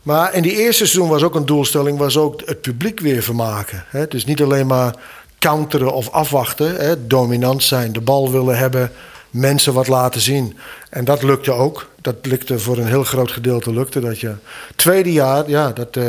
[0.08, 1.98] Maar in die eerste seizoen was ook een doelstelling...
[1.98, 3.84] was ook het publiek weer vermaken.
[3.88, 4.08] Hè?
[4.08, 4.96] Dus niet alleen maar
[5.40, 6.76] counteren of afwachten.
[6.76, 7.08] Hè?
[7.08, 8.92] Dominant zijn, de bal willen hebben...
[9.30, 10.58] mensen wat laten zien.
[10.90, 11.88] En dat lukte ook.
[12.02, 14.38] Dat lukte voor een heel groot gedeelte lukte dat ja.
[14.76, 16.08] Tweede jaar, ja, dat, eh,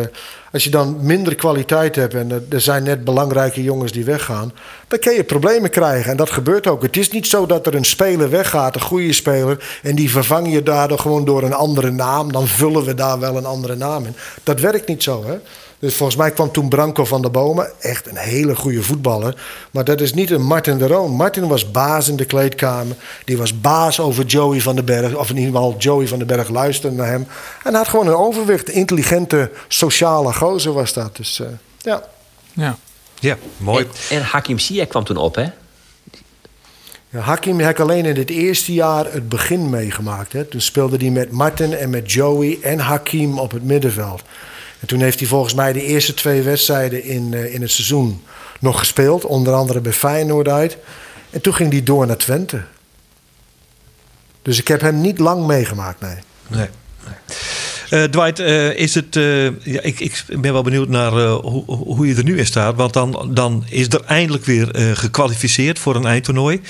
[0.52, 2.14] als je dan minder kwaliteit hebt...
[2.14, 4.52] en er- zijn net belangrijke jongens die weggaan...
[4.88, 6.10] dan kun je problemen krijgen.
[6.10, 6.82] En dat gebeurt ook.
[6.82, 9.78] Het is niet zo dat er een speler weggaat, een goede speler...
[9.82, 12.32] en die vervang je daardoor gewoon door een andere naam.
[12.32, 14.16] Dan vullen we daar wel een andere naam in.
[14.42, 15.38] Dat werkt niet zo, hè.
[15.78, 17.70] Dus volgens mij kwam toen Branco van der Bomen.
[17.80, 19.42] Echt een hele goede voetballer.
[19.70, 21.10] Maar dat is niet een Martin de Roon.
[21.10, 22.96] Martin was baas in de kleedkamer.
[23.24, 25.14] Die was baas over Joey van den Berg.
[25.14, 27.26] Of in ieder geval Joey van den Berg luisterde naar hem.
[27.64, 28.68] En had gewoon een overwicht.
[28.68, 31.16] Intelligente, sociale gozer was dat.
[31.16, 31.46] Dus eh,
[31.78, 32.02] ja.
[32.52, 32.76] Ja.
[33.20, 33.86] Ja, mooi.
[34.10, 35.46] En, en Hakim Ziyech kwam toen op, hè?
[37.10, 40.32] Ja, Hakim heb ik alleen in het eerste jaar het begin meegemaakt.
[40.32, 40.44] Hè.
[40.44, 44.22] Toen speelde hij met Martin en met Joey en Hakim op het middenveld.
[44.80, 48.22] En toen heeft hij volgens mij de eerste twee wedstrijden in, eh, in het seizoen
[48.60, 49.24] nog gespeeld.
[49.24, 50.76] Onder andere bij Feyenoord uit.
[51.30, 52.62] En toen ging hij door naar Twente.
[54.42, 56.16] Dus ik heb hem niet lang meegemaakt, nee.
[56.48, 56.68] Nee.
[57.04, 57.14] nee.
[57.90, 61.64] Eh, Dwight, eh, is het, eh, ja, ik, ik ben wel benieuwd naar eh, hoe,
[61.66, 62.76] hoe je er nu in staat.
[62.76, 66.60] Want dan, dan is er eindelijk weer eh, gekwalificeerd voor een eindtoernooi.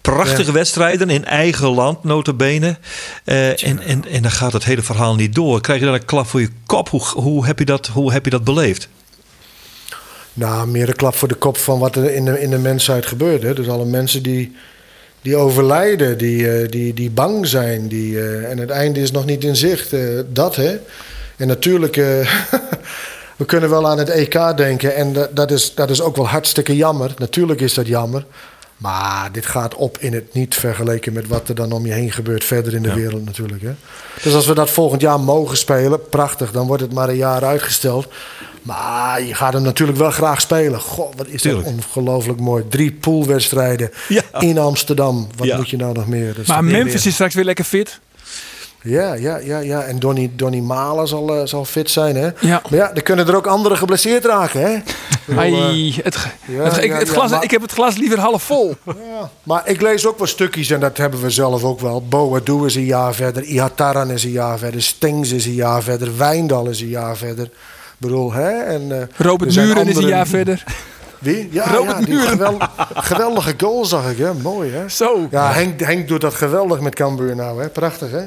[0.00, 0.52] Prachtige Ja.
[0.52, 2.78] wedstrijden in eigen land, notabene.
[3.24, 5.60] Eh en, en, en dan gaat het hele verhaal niet door.
[5.60, 6.88] Krijg je dan een klap voor je kop?
[6.88, 8.88] Hoe, hoe, heb, je dat, hoe heb je dat beleefd?
[10.32, 13.06] Nou, meer een klap voor de kop van wat er in de, in de mensheid
[13.06, 13.42] gebeurt.
[13.42, 13.54] Hè.
[13.54, 14.56] Dus alle mensen die,
[15.24, 17.88] die overlijden, die, eh, die, die bang zijn.
[17.88, 19.92] Die, eh, en het einde is nog niet in zicht.
[19.92, 20.78] eh, dat, hè.
[21.36, 21.94] En natuurlijk,
[23.38, 24.94] we kunnen wel aan het EK denken.
[24.94, 27.14] En dat, dat, is, dat is ook wel hartstikke jammer.
[27.18, 28.24] Natuurlijk is dat jammer.
[28.76, 32.12] Maar dit gaat op in het niet vergeleken met wat er dan om je heen
[32.12, 33.62] gebeurt verder in de wereld natuurlijk.
[33.62, 33.72] Hè.
[34.22, 36.52] Dus als we dat volgend jaar mogen spelen, prachtig.
[36.52, 38.06] Dan wordt het maar een jaar uitgesteld.
[38.62, 40.80] Maar je gaat hem natuurlijk wel graag spelen.
[40.80, 41.64] Goh, wat is Tuurlijk.
[41.64, 42.64] dat ongelooflijk mooi.
[42.68, 44.22] Drie poolwedstrijden Ja.
[44.38, 45.28] in Amsterdam.
[45.36, 45.56] Wat Ja.
[45.56, 46.34] moet je nou nog meer?
[46.34, 48.00] Dat Maar Memphis is straks weer lekker fit.
[48.84, 49.82] Ja, ja, ja, ja.
[49.82, 52.28] En Donny, Donny Malen zal, eh, zal fit zijn, hè?
[52.40, 52.62] Ja.
[52.70, 54.78] Maar ja, er kunnen er ook anderen geblesseerd raken, hè?
[55.38, 58.42] Ai, het, ja, ik, ja, het ja, glas, maar- ik heb het glas liever half
[58.42, 58.74] vol.
[59.14, 62.02] Ja, maar ik lees ook wel stukjes en dat hebben we zelf ook wel.
[62.08, 66.16] Boadu is een jaar verder, Ihataran is een jaar verder, Stengs is een jaar verder,
[66.16, 67.44] Wijndal is een jaar verder.
[67.44, 67.50] Ik
[67.98, 68.50] bedoel, hè?
[68.50, 70.64] En, eh, er Robert Muren is een jaar verder.
[71.18, 71.48] Wie?
[71.50, 72.56] Ja, Robert ja die
[72.94, 74.34] geweldige goal zag ik, hè?
[74.34, 74.88] Mooi, hè?
[74.88, 75.26] Zo.
[75.30, 77.68] Ja, Henk, Henk doet dat geweldig met Cambuur nou, hè?
[77.68, 78.24] Prachtig, hè?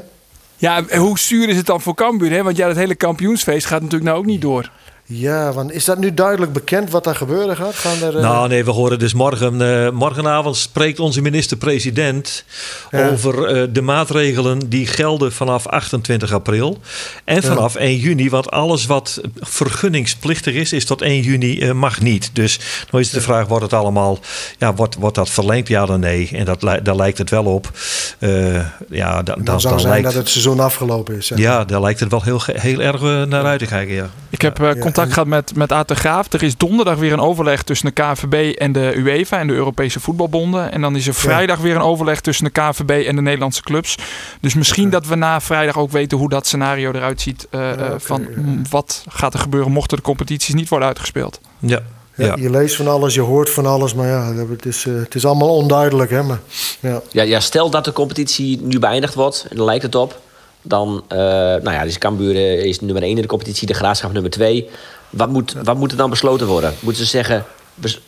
[0.58, 2.32] Ja, hoe zuur is het dan voor Cambuur?
[2.32, 2.44] Hè?
[2.44, 4.72] Want ja, het hele kampioensfeest gaat natuurlijk nou ook niet door.
[5.10, 7.76] Ja, want is dat nu duidelijk bekend wat daar gebeuren gaat?
[7.76, 9.62] Gaan er, eh, Nou, nee, we horen dus morgen.
[9.86, 12.44] eh, morgenavond spreekt onze minister-president
[12.92, 13.10] Ja.
[13.10, 16.78] over eh, de maatregelen die gelden vanaf 28 april
[17.24, 18.30] en vanaf 1 juni.
[18.30, 22.30] Want alles wat vergunningsplichtig is, is tot 1 juni eh, mag niet.
[22.34, 24.20] Dus dan is de vraag: wordt het allemaal,
[24.58, 25.68] ja, wordt, wordt dat verlengd?
[25.68, 26.30] Ja dan nee.
[26.34, 27.72] En dat, daar lijkt het wel op.
[28.20, 28.56] Eh,
[28.90, 31.28] ja, dan, dan zou dan zijn lijkt, dat het seizoen afgelopen is.
[31.28, 31.38] zeg.
[31.38, 33.96] ja, daar lijkt het wel heel, heel erg naar uit te kijken.
[33.96, 34.10] Ja.
[34.30, 36.34] Ik heb eh, contact gehad met, met Aad de Graaf.
[36.34, 40.00] Er is donderdag weer een overleg tussen de KVB en de UEFA en de Europese
[40.00, 40.72] voetbalbonden.
[40.72, 43.98] En dan is er vrijdag weer een overleg tussen de KVB en de Nederlandse clubs.
[44.42, 47.48] Dus misschien dat we na vrijdag ook weten hoe dat scenario eruit ziet.
[47.52, 48.28] Uh, van
[48.70, 51.40] wat gaat er gebeuren mochten de competities niet worden uitgespeeld.
[51.60, 51.82] Ja,
[52.16, 55.16] ja, Je leest van alles, je hoort van alles, maar ja, het is, uh, het
[55.16, 56.10] is allemaal onduidelijk.
[56.10, 56.24] Hè?
[56.24, 56.40] Maar,
[56.80, 57.02] ja.
[57.12, 60.22] Ja, ja, stel dat de competitie nu beëindigd wordt, en daar lijkt het op.
[60.62, 62.36] Dan, uh, nou ja, dus Cambuur
[62.66, 64.70] is nummer 1 in de competitie, de Graafschap nummer 2.
[65.10, 66.74] Wat moet, wat moet er dan besloten worden?
[66.80, 67.46] Moeten ze zeggen,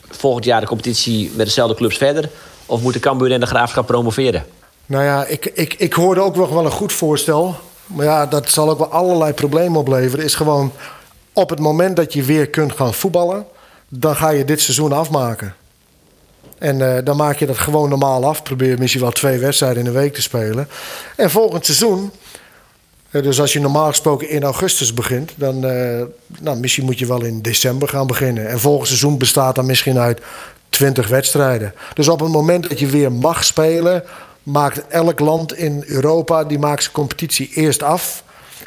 [0.08, 2.30] volgend jaar de competitie met dezelfde clubs verder?
[2.66, 4.44] Of moeten Cambuur en de Graafschap promoveren?
[4.86, 7.56] Nou ja, ik, ik, ik hoorde ook wel een goed voorstel.
[7.86, 10.24] Maar ja, dat zal ook wel allerlei problemen opleveren.
[10.24, 10.72] Is gewoon
[11.32, 13.46] op het moment dat je weer kunt gaan voetballen
[13.90, 15.54] dan ga je dit seizoen afmaken.
[16.58, 18.42] En uh, dan maak je dat gewoon normaal af.
[18.42, 20.68] Probeer misschien wel twee wedstrijden in een week te spelen.
[21.16, 22.12] En volgend seizoen,
[23.10, 26.02] dus als je normaal gesproken in augustus begint, dan uh,
[26.40, 28.48] nou, misschien moet je wel in december gaan beginnen.
[28.48, 30.20] En volgend seizoen bestaat dan misschien uit
[30.68, 31.74] 20 wedstrijden.
[31.94, 34.02] Dus op het moment dat je weer mag spelen,
[34.42, 38.22] maakt elk land in Europa die maakt zijn competitie eerst af.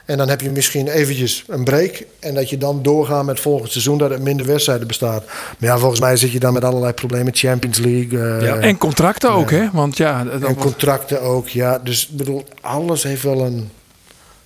[0.05, 2.03] En dan heb je misschien eventjes een break.
[2.19, 5.25] En dat je dan doorgaat met volgend seizoen dat er minder wedstrijden bestaat.
[5.57, 7.35] Maar ja, volgens mij zit je dan met allerlei problemen.
[7.35, 8.19] Champions League.
[8.19, 8.55] Uh, ja.
[8.55, 9.69] En contracten ook, hè?
[9.73, 11.79] Want ja, en contracten ook, ja.
[11.79, 13.69] Dus ik bedoel, alles heeft wel een,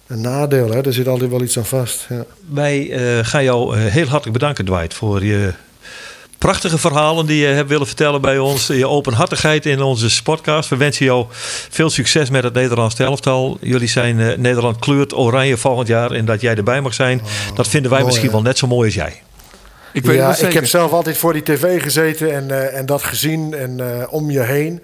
[0.08, 0.72] een nadeel.
[0.72, 0.86] Hè?
[0.86, 2.06] Er zit altijd wel iets aan vast.
[2.10, 2.26] Ja.
[2.50, 5.54] Wij uh, gaan jou heel hartelijk bedanken, Dwight, voor je
[6.38, 8.68] prachtige verhalen die je hebt willen vertellen bij ons.
[8.68, 10.70] Je openhartigheid in onze podcast.
[10.70, 11.26] We wensen jou
[11.70, 13.58] veel succes met het Nederlands elftal.
[13.62, 16.12] Jullie zijn uh, Nederland kleurt oranje volgend jaar.
[16.12, 18.86] En dat jij erbij mag zijn, oh, dat vinden wij misschien wel net zo mooi
[18.86, 19.22] als jij.
[19.94, 23.04] Ik, weet ja, ik heb zelf altijd voor die tv gezeten en, uh, en dat
[23.04, 24.84] gezien en uh, om je heen.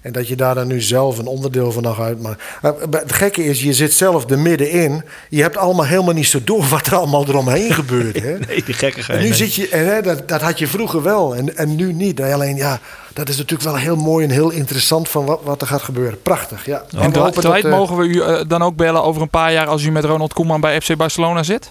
[0.00, 2.42] En dat je daar dan nu zelf een onderdeel van nog uitmaakt.
[2.90, 5.02] Het gekke is, je zit zelf er middenin.
[5.28, 8.22] Je hebt allemaal helemaal niet zo door wat er allemaal eromheen gebeurt.
[8.22, 8.38] Hè?
[8.48, 11.34] nee, die gekke En nu zit je, en, hè, dat, dat had je vroeger wel
[11.36, 12.20] en, en nu niet.
[12.20, 12.80] Alleen ja,
[13.12, 16.22] dat is natuurlijk wel heel mooi en heel interessant van wat, wat er gaat gebeuren.
[16.22, 16.84] Prachtig, ja.
[16.98, 19.82] En dat, uh, mogen we u uh, dan ook bellen over een paar jaar als
[19.82, 21.70] u met Ronald Koeman bij FC Barcelona zit?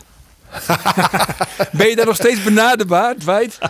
[1.71, 3.57] ben je daar nog steeds benaderbaar, Dwight?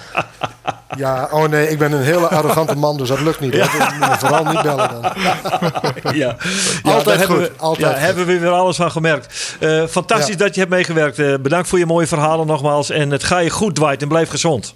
[0.97, 3.53] Ja, oh nee, ik ben een hele arrogante man, dus dat lukt niet.
[3.53, 3.67] Ja.
[4.17, 5.11] vooral niet bellen dan.
[6.13, 6.36] ja.
[6.84, 7.38] altijd goed.
[7.38, 9.55] We, altijd ja, hebben we weer alles van gemerkt.
[9.59, 11.19] Uh, fantastisch dat je hebt meegewerkt.
[11.19, 12.89] Uh, bedankt voor je mooie verhalen nogmaals.
[12.89, 14.75] En het ga je goed, Dwight, en blijf gezond.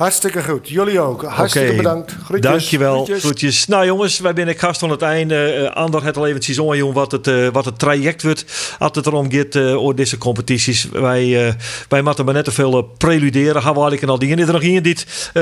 [0.00, 0.68] Hartstikke goed.
[0.68, 1.22] Jullie ook.
[1.24, 1.82] Hartstikke okay.
[1.82, 2.16] bedankt.
[2.24, 2.50] Groetjes.
[2.50, 2.94] Dankjewel.
[2.94, 3.22] Groetjes.
[3.22, 3.66] Groetjes.
[3.66, 5.56] Nou jongens, wij zijn gast van het einde.
[5.58, 8.44] Uh, Ander het al even seizoen, jong, wat het, uh, wat het traject wordt.
[8.78, 10.88] Als het erom gaat uh, over deze competities.
[10.92, 11.52] Wij, uh,
[11.88, 13.62] wij moeten maar net te veel preluderen.
[13.62, 14.38] Gaan we eigenlijk al dingen.
[14.38, 14.96] Is er nog iemand die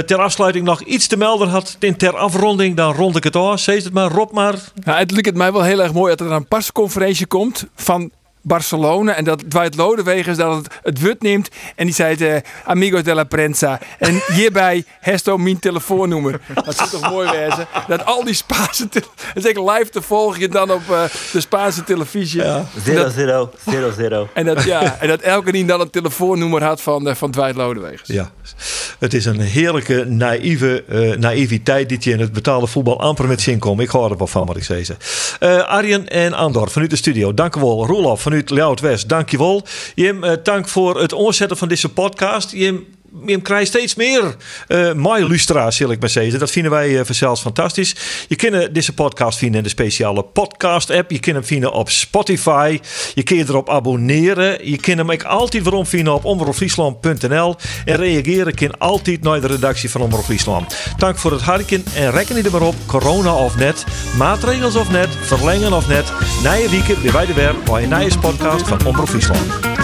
[0.04, 2.76] ter afsluiting nog iets te melden had in ter afronding?
[2.76, 3.61] Dan rond ik het af.
[3.61, 4.54] Zeg het maar, Rob maar.
[4.84, 8.11] Nou, het lijkt mij wel heel erg mooi dat er een persconferentie komt van
[8.49, 9.14] Barcelona.
[9.14, 11.49] En dat Dwight Lodewegers dat het, het wut neemt.
[11.76, 13.78] En die zei het, uh, amigo de la prensa.
[13.99, 16.40] En hierbij hesto mijn telefoonnummer.
[16.55, 17.66] Dat zou toch mooi wezen.
[17.86, 18.88] Dat al die Spaanse...
[19.34, 22.42] Dat is live te volgen dan op uh, de Spaanse televisie.
[22.42, 22.64] Ja.
[22.84, 27.14] 0 0 En dat, ja, en dat elke die dan een telefoonnummer had van, uh,
[27.14, 28.09] van Dwight Lodewegers.
[28.09, 28.30] Ja.
[28.99, 33.40] Het is een heerlijke naïeve uh, naïviteit die je in het betaalde voetbal amper met
[33.40, 33.80] zin komt.
[33.80, 34.86] Ik hoor er wel van wat ik zei.
[35.40, 37.34] Uh, Arjen en Andor vanuit de studio.
[37.34, 37.86] Dank u wel.
[37.86, 39.09] Roelof vanuit Leeuwarden West.
[39.09, 39.66] Dank je wel.
[39.95, 42.53] Jim, uh, dank voor het omzetten van deze podcast.
[42.53, 42.86] Jim,
[43.26, 44.36] je krijgt steeds meer
[44.68, 46.38] uh, mooie lustra's, zal ik maar zeggen.
[46.38, 47.96] Dat vinden wij uh, vanzelfs fantastisch.
[48.28, 51.11] Je kunt deze podcast vinden in de speciale podcast-app.
[51.11, 52.80] Je kunt hem vinden op Spotify.
[53.14, 54.70] Je kunt erop abonneren.
[54.70, 57.56] Je kunt hem ook altijd waarom vinden op omroepfriesland.nl.
[57.84, 60.76] En reageren kan altijd naar de redactie van Omroep Friesland.
[60.96, 62.74] Dank voor het harken en reken niet er maar op.
[62.86, 63.84] Corona of net,
[64.16, 66.12] maatregels of net, verlengen of net.
[66.42, 69.78] Na je weekend weer bij de weer bij een nieuwe podcast van Omroep Friesland.